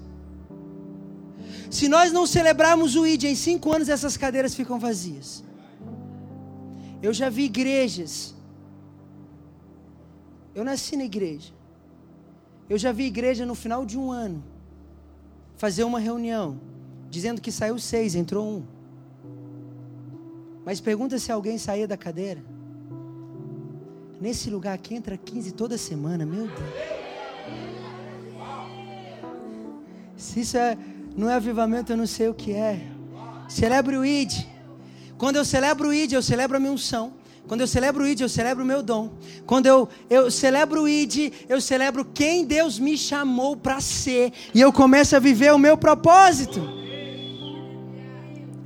Se 1.75 1.89
nós 1.89 2.13
não 2.13 2.25
celebrarmos 2.25 2.95
o 2.95 3.05
ID 3.05 3.25
em 3.25 3.35
cinco 3.35 3.75
anos, 3.75 3.89
essas 3.89 4.17
cadeiras 4.17 4.55
ficam 4.55 4.79
vazias. 4.79 5.43
Eu 7.03 7.13
já 7.13 7.29
vi 7.29 7.47
igrejas. 7.47 8.33
Eu 10.55 10.63
nasci 10.63 10.97
na 10.97 11.03
igreja. 11.03 11.53
Eu 12.71 12.79
já 12.79 12.93
vi 12.93 13.07
igreja 13.07 13.45
no 13.45 13.57
final 13.57 13.85
de 13.85 13.99
um 13.99 14.13
ano 14.13 14.41
fazer 15.57 15.83
uma 15.83 15.99
reunião, 15.99 16.61
dizendo 17.11 17.41
que 17.41 17.51
saiu 17.51 17.77
seis, 17.77 18.15
entrou 18.15 18.47
um. 18.47 18.63
Mas 20.65 20.81
pergunta 20.81 21.19
se 21.19 21.33
alguém 21.33 21.59
saía 21.59 21.89
da 21.89 21.97
cadeira. 21.97 22.45
Nesse 24.21 24.49
lugar 24.49 24.75
aqui 24.75 24.95
entra 24.95 25.17
15 25.17 25.51
toda 25.51 25.77
semana, 25.77 26.25
meu 26.25 26.47
Deus. 26.47 27.05
Se 30.17 30.41
isso 30.41 30.57
é 30.57 30.79
não 31.17 31.31
é 31.31 31.35
avivamento, 31.35 31.93
eu 31.93 31.97
não 31.97 32.07
sei 32.07 32.29
o 32.29 32.35
que 32.35 32.53
é. 32.53 32.81
Celebre 33.49 33.97
o 33.97 34.05
ID. 34.05 34.33
Quando 35.17 35.37
eu 35.37 35.45
celebro 35.45 35.89
o 35.89 35.95
ID, 35.95 36.13
eu 36.13 36.23
celebro 36.23 36.57
a 36.57 36.61
minha 36.61 36.73
unção. 36.73 37.13
Quando 37.47 37.61
eu 37.61 37.67
celebro 37.67 38.05
o 38.05 38.07
ID, 38.07 38.23
eu 38.23 38.29
celebro 38.29 38.65
o 38.65 38.67
meu 38.67 38.83
dom. 38.83 39.13
Quando 39.47 39.67
eu, 39.67 39.89
eu 40.09 40.31
celebro 40.31 40.83
o 40.83 40.89
ID, 40.89 41.33
eu 41.49 41.61
celebro 41.61 42.05
quem 42.05 42.45
Deus 42.45 42.79
me 42.79 42.97
chamou 42.97 43.57
para 43.57 43.81
ser. 43.81 44.33
E 44.55 44.61
eu 44.61 44.73
começo 44.73 45.15
a 45.15 45.19
viver 45.19 45.53
o 45.53 45.59
meu 45.59 45.77
propósito. 45.77 46.61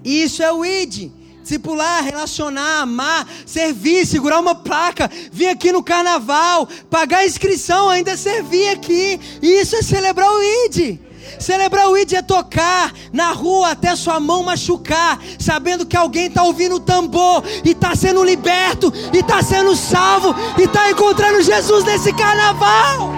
E 0.05 0.23
isso 0.23 0.43
é 0.43 0.53
o 0.53 0.65
ID. 0.65 1.11
discipular, 1.43 2.05
relacionar, 2.05 2.83
amar, 2.83 3.27
servir, 3.45 4.07
segurar 4.07 4.39
uma 4.39 4.55
placa, 4.55 5.11
vir 5.33 5.49
aqui 5.49 5.73
no 5.73 5.83
carnaval, 5.83 6.69
pagar 6.89 7.19
a 7.19 7.27
inscrição, 7.27 7.89
ainda 7.89 8.17
servir 8.17 8.69
aqui. 8.69 9.19
Isso 9.43 9.75
é 9.77 9.83
celebrar 9.83 10.31
o 10.31 10.43
ID. 10.43 11.08
Celebrar 11.39 11.89
o 11.89 11.97
ID 11.97 12.15
é 12.15 12.23
tocar 12.23 12.93
na 13.13 13.33
rua 13.33 13.71
até 13.71 13.95
sua 13.95 14.19
mão 14.19 14.43
machucar, 14.43 15.21
sabendo 15.39 15.87
que 15.87 15.97
alguém 15.97 16.27
está 16.27 16.43
ouvindo 16.43 16.77
o 16.77 16.81
tambor 16.81 17.45
e 17.65 17.71
está 17.71 17.95
sendo 17.95 18.25
liberto, 18.25 18.93
e 19.13 19.19
está 19.19 19.43
sendo 19.43 19.75
salvo, 19.77 20.35
e 20.59 20.63
está 20.63 20.91
encontrando 20.91 21.43
Jesus 21.43 21.85
nesse 21.85 22.13
carnaval. 22.13 23.13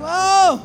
Oh! 0.00 0.58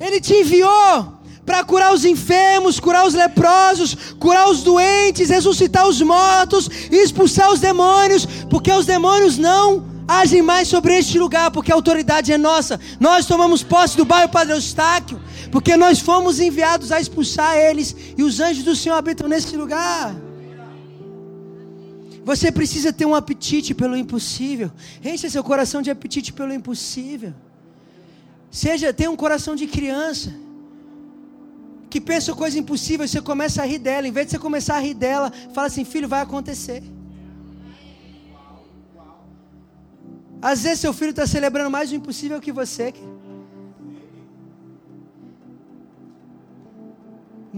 Ele 0.00 0.20
te 0.20 0.34
enviou 0.34 1.14
para 1.46 1.62
curar 1.62 1.92
os 1.92 2.04
enfermos, 2.04 2.80
curar 2.80 3.06
os 3.06 3.14
leprosos, 3.14 4.14
curar 4.18 4.48
os 4.48 4.62
doentes, 4.62 5.28
ressuscitar 5.28 5.86
os 5.86 6.00
mortos 6.00 6.68
expulsar 6.90 7.52
os 7.52 7.60
demônios, 7.60 8.26
porque 8.48 8.72
os 8.72 8.86
demônios 8.86 9.36
não 9.38 9.93
agem 10.06 10.42
mais 10.42 10.68
sobre 10.68 10.96
este 10.96 11.18
lugar, 11.18 11.50
porque 11.50 11.72
a 11.72 11.74
autoridade 11.74 12.32
é 12.32 12.38
nossa. 12.38 12.78
Nós 13.00 13.26
tomamos 13.26 13.62
posse 13.62 13.96
do 13.96 14.04
bairro 14.04 14.30
Padre 14.30 14.54
Eustáquio, 14.54 15.20
porque 15.50 15.76
nós 15.76 15.98
fomos 15.98 16.40
enviados 16.40 16.92
a 16.92 17.00
expulsar 17.00 17.56
eles 17.56 17.94
e 18.16 18.22
os 18.22 18.40
anjos 18.40 18.64
do 18.64 18.76
Senhor 18.76 18.96
habitam 18.96 19.28
neste 19.28 19.56
lugar. 19.56 20.14
Você 22.24 22.50
precisa 22.50 22.92
ter 22.92 23.04
um 23.04 23.14
apetite 23.14 23.74
pelo 23.74 23.96
impossível. 23.96 24.70
Encha 25.04 25.28
seu 25.28 25.44
coração 25.44 25.82
de 25.82 25.90
apetite 25.90 26.32
pelo 26.32 26.52
impossível. 26.52 27.34
Seja, 28.50 28.94
tenha 28.94 29.10
um 29.10 29.16
coração 29.16 29.54
de 29.54 29.66
criança 29.66 30.32
que 31.90 32.00
pensa 32.00 32.34
coisa 32.34 32.58
impossível, 32.58 33.06
você 33.06 33.20
começa 33.20 33.62
a 33.62 33.66
rir 33.66 33.78
dela. 33.78 34.08
Em 34.08 34.10
vez 34.10 34.26
de 34.26 34.32
você 34.32 34.38
começar 34.38 34.76
a 34.76 34.80
rir 34.80 34.94
dela, 34.94 35.32
fala 35.52 35.66
assim: 35.66 35.84
filho, 35.84 36.08
vai 36.08 36.22
acontecer. 36.22 36.82
Às 40.50 40.62
vezes 40.64 40.80
seu 40.80 40.92
filho 40.92 41.12
está 41.14 41.26
celebrando 41.26 41.70
mais 41.70 41.90
o 41.90 41.94
impossível 41.94 42.38
que 42.38 42.52
você. 42.52 42.92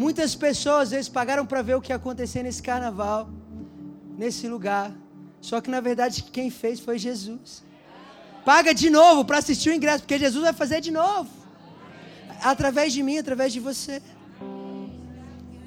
Muitas 0.03 0.37
pessoas 0.37 0.83
às 0.83 0.91
vezes 0.91 1.09
pagaram 1.09 1.45
para 1.45 1.63
ver 1.63 1.75
o 1.75 1.81
que 1.81 1.91
ia 1.91 1.97
acontecer 1.97 2.45
nesse 2.45 2.63
carnaval, 2.63 3.29
nesse 4.17 4.47
lugar. 4.47 4.93
Só 5.41 5.61
que 5.61 5.69
na 5.69 5.81
verdade 5.81 6.23
quem 6.37 6.49
fez 6.49 6.79
foi 6.79 6.97
Jesus. 6.97 7.65
Paga 8.45 8.73
de 8.73 8.89
novo 8.89 9.25
para 9.25 9.39
assistir 9.39 9.71
o 9.71 9.75
ingresso, 9.75 10.05
porque 10.05 10.17
Jesus 10.17 10.45
vai 10.45 10.53
fazer 10.53 10.81
de 10.81 10.93
novo. 10.93 11.29
Através 12.41 12.93
de 12.93 13.03
mim, 13.03 13.19
através 13.19 13.53
de 13.53 13.59
você. 13.59 14.01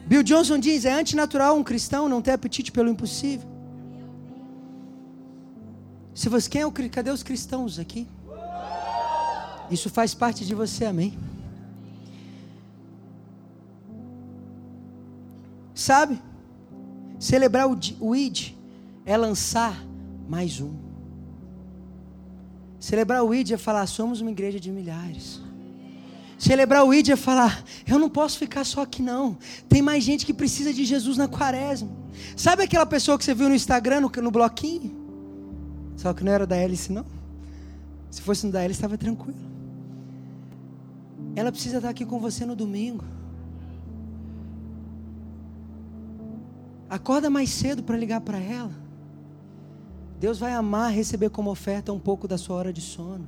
Bill 0.06 0.24
Johnson 0.24 0.58
diz: 0.58 0.86
é 0.86 0.94
antinatural 0.94 1.58
um 1.58 1.66
cristão 1.66 2.08
não 2.08 2.22
ter 2.22 2.32
apetite 2.32 2.72
pelo 2.72 2.90
impossível. 2.90 3.59
Se 6.20 6.28
você 6.28 6.50
quem 6.50 6.60
é 6.64 6.66
o 6.66 6.72
cadê 6.74 7.12
os 7.12 7.24
cristãos 7.24 7.80
aqui? 7.80 8.06
Isso 9.72 9.90
faz 9.90 10.14
parte 10.14 10.46
de 10.46 10.54
você, 10.54 10.84
amém? 10.84 11.18
Sabe? 15.74 16.22
Celebrar 17.18 17.70
o, 17.72 17.80
o 18.02 18.14
ID 18.14 18.50
é 19.06 19.16
lançar 19.16 19.82
mais 20.28 20.60
um. 20.60 20.74
Celebrar 22.82 23.24
o 23.24 23.34
ID 23.34 23.52
é 23.52 23.58
falar, 23.58 23.88
somos 23.88 24.20
uma 24.20 24.32
igreja 24.32 24.60
de 24.60 24.70
milhares. 24.74 25.40
Celebrar 26.38 26.84
o 26.84 26.94
ID 26.94 27.12
é 27.12 27.16
falar, 27.16 27.64
eu 27.88 27.98
não 27.98 28.10
posso 28.10 28.38
ficar 28.38 28.66
só 28.66 28.82
aqui 28.82 29.02
não. 29.02 29.38
Tem 29.70 29.82
mais 29.82 30.04
gente 30.04 30.26
que 30.26 30.34
precisa 30.34 30.74
de 30.74 30.84
Jesus 30.84 31.16
na 31.16 31.30
quaresma. 31.30 31.90
Sabe 32.36 32.64
aquela 32.64 32.86
pessoa 32.86 33.18
que 33.18 33.24
você 33.24 33.34
viu 33.34 33.48
no 33.48 33.56
Instagram, 33.56 34.02
no, 34.02 34.12
no 34.22 34.32
bloquinho? 34.32 34.99
Só 36.00 36.14
que 36.14 36.24
não 36.24 36.32
era 36.32 36.48
da 36.48 36.56
hélice, 36.56 36.94
não. 36.94 37.06
Se 38.10 38.22
fosse 38.22 38.46
no 38.46 38.54
da 38.54 38.64
hélice, 38.64 38.78
estava 38.78 38.98
tranquilo. 38.98 39.38
Ela 41.36 41.52
precisa 41.52 41.76
estar 41.76 41.90
aqui 41.90 42.06
com 42.06 42.22
você 42.22 42.46
no 42.46 42.56
domingo. 42.56 43.04
Acorda 46.90 47.30
mais 47.30 47.50
cedo 47.50 47.84
para 47.84 47.98
ligar 47.98 48.22
para 48.22 48.40
ela. 48.40 48.72
Deus 50.18 50.40
vai 50.40 50.54
amar 50.54 50.90
receber 50.94 51.32
como 51.32 51.52
oferta 51.52 51.92
um 51.92 52.00
pouco 52.00 52.30
da 52.30 52.38
sua 52.38 52.56
hora 52.56 52.72
de 52.72 52.80
sono. 52.80 53.28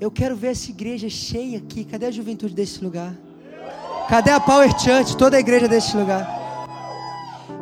Eu 0.00 0.12
quero 0.12 0.36
ver 0.36 0.52
essa 0.52 0.70
igreja 0.70 1.08
cheia 1.08 1.58
aqui. 1.58 1.84
Cadê 1.84 2.06
a 2.06 2.10
juventude 2.12 2.54
desse 2.54 2.84
lugar? 2.84 3.18
Cadê 4.08 4.30
a 4.30 4.38
Power 4.38 4.70
Church? 4.78 5.16
Toda 5.16 5.36
a 5.36 5.40
igreja 5.40 5.66
desse 5.66 5.96
lugar. 5.96 6.24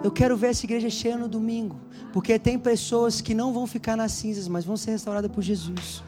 Eu 0.05 0.11
quero 0.11 0.37
ver 0.37 0.49
essa 0.49 0.67
igreja 0.67 0.91
cheia 0.91 1.17
no 1.17 1.29
domingo. 1.29 1.77
Porque 2.13 2.39
tem 2.39 2.59
pessoas 2.59 3.21
que 3.21 3.35
não 3.35 3.53
vão 3.53 3.67
ficar 3.67 3.97
nas 3.97 4.13
cinzas, 4.13 4.49
mas 4.49 4.65
vão 4.65 4.77
ser 4.77 4.93
restauradas 4.93 5.31
por 5.31 5.43
Jesus. 5.43 6.03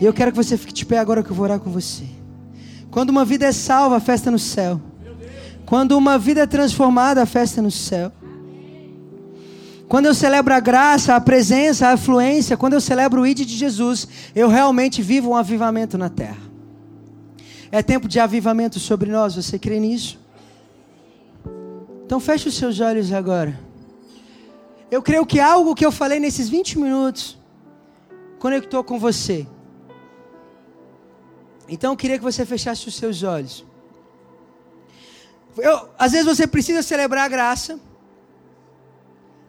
E 0.00 0.04
eu 0.04 0.12
quero 0.12 0.32
que 0.32 0.36
você 0.36 0.56
fique 0.56 0.72
de 0.72 0.86
pé 0.86 0.98
agora 0.98 1.22
que 1.22 1.30
eu 1.30 1.36
vou 1.36 1.44
orar 1.44 1.60
com 1.60 1.70
você. 1.70 2.04
Quando 2.90 3.10
uma 3.10 3.24
vida 3.24 3.46
é 3.46 3.52
salva, 3.52 3.96
a 3.96 4.00
festa 4.00 4.30
é 4.30 4.32
no 4.32 4.38
céu. 4.38 4.80
Quando 5.66 5.96
uma 5.96 6.18
vida 6.18 6.40
é 6.40 6.46
transformada, 6.46 7.22
a 7.22 7.26
festa 7.26 7.60
é 7.60 7.62
no 7.62 7.70
céu. 7.70 8.10
Quando 9.88 10.06
eu 10.06 10.14
celebro 10.14 10.54
a 10.54 10.60
graça, 10.60 11.14
a 11.14 11.20
presença, 11.20 11.88
a 11.88 11.92
afluência, 11.92 12.56
quando 12.56 12.74
eu 12.74 12.80
celebro 12.80 13.22
o 13.22 13.26
ID 13.26 13.40
de 13.40 13.56
Jesus, 13.56 14.08
eu 14.34 14.48
realmente 14.48 15.02
vivo 15.02 15.30
um 15.30 15.36
avivamento 15.36 15.98
na 15.98 16.08
terra. 16.08 16.38
É 17.72 17.82
tempo 17.82 18.08
de 18.08 18.18
avivamento 18.18 18.80
sobre 18.80 19.10
nós, 19.10 19.34
você 19.34 19.58
crê 19.58 19.78
nisso? 19.78 20.18
Então 22.06 22.18
feche 22.18 22.48
os 22.48 22.56
seus 22.56 22.80
olhos 22.80 23.12
agora. 23.12 23.69
Eu 24.90 25.02
creio 25.02 25.24
que 25.24 25.38
algo 25.38 25.74
que 25.74 25.86
eu 25.86 25.92
falei 25.92 26.18
nesses 26.18 26.48
20 26.48 26.78
minutos 26.78 27.38
conectou 28.38 28.82
com 28.82 28.98
você. 28.98 29.46
Então 31.68 31.92
eu 31.92 31.96
queria 31.96 32.18
que 32.18 32.24
você 32.24 32.44
fechasse 32.44 32.88
os 32.88 32.96
seus 32.96 33.22
olhos. 33.22 33.64
Eu, 35.56 35.88
às 35.96 36.12
vezes 36.12 36.26
você 36.26 36.46
precisa 36.46 36.82
celebrar 36.82 37.26
a 37.26 37.28
graça. 37.28 37.78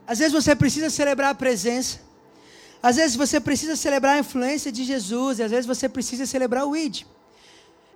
Às 0.05 0.19
vezes 0.19 0.33
você 0.33 0.55
precisa 0.55 0.89
celebrar 0.89 1.31
a 1.31 1.35
presença. 1.35 1.99
Às 2.83 2.97
vezes 2.97 3.15
você 3.15 3.39
precisa 3.39 3.75
celebrar 3.75 4.15
a 4.15 4.19
influência 4.19 4.71
de 4.71 4.83
Jesus. 4.83 5.39
E 5.39 5.43
às 5.43 5.49
vezes 5.49 5.65
você 5.65 5.89
precisa 5.89 6.25
celebrar 6.27 6.67
o 6.67 6.75
ID. 6.75 7.03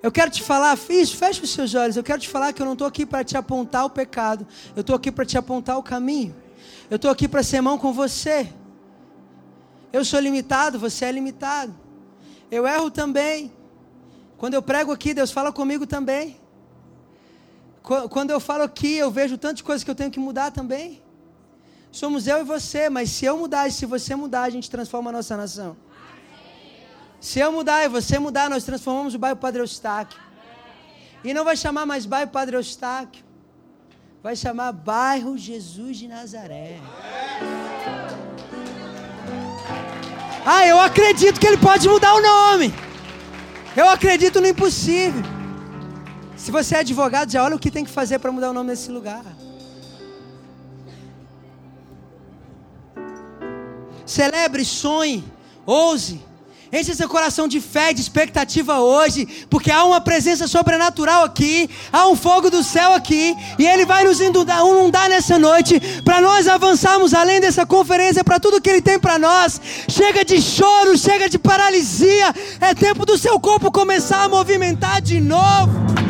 Eu 0.01 0.11
quero 0.11 0.31
te 0.31 0.41
falar, 0.41 0.77
isso, 0.89 1.17
fecha 1.17 1.43
os 1.43 1.51
seus 1.51 1.75
olhos. 1.75 1.95
Eu 1.95 2.03
quero 2.03 2.19
te 2.19 2.29
falar 2.29 2.53
que 2.53 2.61
eu 2.61 2.65
não 2.65 2.73
estou 2.73 2.87
aqui 2.87 3.05
para 3.05 3.23
te 3.23 3.37
apontar 3.37 3.85
o 3.85 3.89
pecado. 3.89 4.47
Eu 4.75 4.81
estou 4.81 4.95
aqui 4.95 5.11
para 5.11 5.25
te 5.25 5.37
apontar 5.37 5.77
o 5.77 5.83
caminho. 5.83 6.44
Eu 6.89 6.97
estou 6.97 7.11
aqui 7.11 7.27
para 7.27 7.43
ser 7.43 7.61
mão 7.61 7.77
com 7.77 7.91
você. 7.91 8.49
Eu 9.91 10.03
sou 10.03 10.19
limitado, 10.19 10.77
você 10.77 11.05
é 11.05 11.11
limitado. 11.11 11.73
Eu 12.51 12.67
erro 12.67 12.91
também. 12.91 13.51
Quando 14.37 14.53
eu 14.53 14.61
prego 14.61 14.91
aqui, 14.91 15.13
Deus 15.13 15.31
fala 15.31 15.51
comigo 15.51 15.87
também. 15.87 16.39
Quando 17.81 18.31
eu 18.31 18.39
falo 18.39 18.63
aqui, 18.63 18.95
eu 18.97 19.09
vejo 19.11 19.37
tantas 19.37 19.61
coisas 19.61 19.83
que 19.83 19.91
eu 19.91 19.95
tenho 19.95 20.11
que 20.11 20.19
mudar 20.19 20.51
também. 20.51 21.01
Somos 21.91 22.27
eu 22.27 22.39
e 22.39 22.43
você, 22.43 22.89
mas 22.89 23.09
se 23.09 23.25
eu 23.25 23.37
mudar 23.37 23.67
e 23.67 23.71
se 23.71 23.85
você 23.85 24.15
mudar, 24.15 24.43
a 24.43 24.49
gente 24.49 24.69
transforma 24.69 25.11
a 25.11 25.13
nossa 25.13 25.37
nação. 25.37 25.77
Se 27.21 27.39
eu 27.39 27.51
mudar 27.51 27.83
e 27.83 27.87
você 27.87 28.19
mudar, 28.19 28.49
nós 28.49 28.63
transformamos 28.63 29.15
o 29.15 29.19
bairro 29.19 29.37
Padre 29.37 29.61
Eustáquio. 29.61 30.19
E 31.23 31.33
não 31.33 31.43
vai 31.43 31.55
chamar 31.55 31.85
mais 31.85 32.05
bairro 32.05 32.29
Padre 32.29 32.57
Eustáquio. 32.57 33.23
Vai 34.25 34.35
chamar 34.35 34.71
bairro 34.71 35.37
Jesus 35.37 35.97
de 35.97 36.07
Nazaré. 36.07 36.79
Ah, 40.43 40.65
eu 40.65 40.79
acredito 40.79 41.39
que 41.39 41.45
ele 41.45 41.57
pode 41.57 41.87
mudar 41.87 42.15
o 42.15 42.19
nome. 42.19 42.73
Eu 43.77 43.87
acredito 43.87 44.41
no 44.41 44.47
impossível. 44.47 45.21
Se 46.35 46.49
você 46.49 46.77
é 46.77 46.79
advogado, 46.79 47.31
já 47.31 47.43
olha 47.43 47.55
o 47.55 47.59
que 47.59 47.69
tem 47.69 47.85
que 47.85 47.91
fazer 47.91 48.17
para 48.17 48.31
mudar 48.31 48.49
o 48.49 48.53
nome 48.53 48.71
desse 48.71 48.89
lugar. 48.89 49.23
Celebre, 54.07 54.65
sonhe, 54.65 55.23
ouse. 55.67 56.19
Enche 56.71 56.95
seu 56.95 57.07
coração 57.07 57.47
de 57.47 57.61
fé, 57.61 57.93
de 57.93 58.01
expectativa 58.01 58.79
hoje, 58.79 59.27
porque 59.49 59.71
há 59.71 59.83
uma 59.83 60.01
presença 60.01 60.47
sobrenatural 60.47 61.23
aqui, 61.23 61.69
há 61.91 62.07
um 62.07 62.15
fogo 62.15 62.49
do 62.49 62.63
céu 62.63 62.93
aqui, 62.93 63.35
e 63.57 63.65
Ele 63.65 63.85
vai 63.85 64.03
nos 64.03 64.19
inundar 64.19 65.09
nessa 65.09 65.37
noite, 65.37 65.79
para 66.03 66.19
nós 66.21 66.47
avançarmos 66.47 67.13
além 67.13 67.39
dessa 67.39 67.65
conferência, 67.65 68.23
para 68.23 68.39
tudo 68.39 68.61
que 68.61 68.69
Ele 68.69 68.81
tem 68.81 68.99
para 68.99 69.19
nós. 69.19 69.61
Chega 69.87 70.25
de 70.25 70.41
choro, 70.41 70.97
chega 70.97 71.29
de 71.29 71.37
paralisia, 71.37 72.33
é 72.59 72.73
tempo 72.73 73.05
do 73.05 73.17
seu 73.17 73.39
corpo 73.39 73.71
começar 73.71 74.23
a 74.23 74.29
movimentar 74.29 75.01
de 75.01 75.19
novo. 75.21 76.04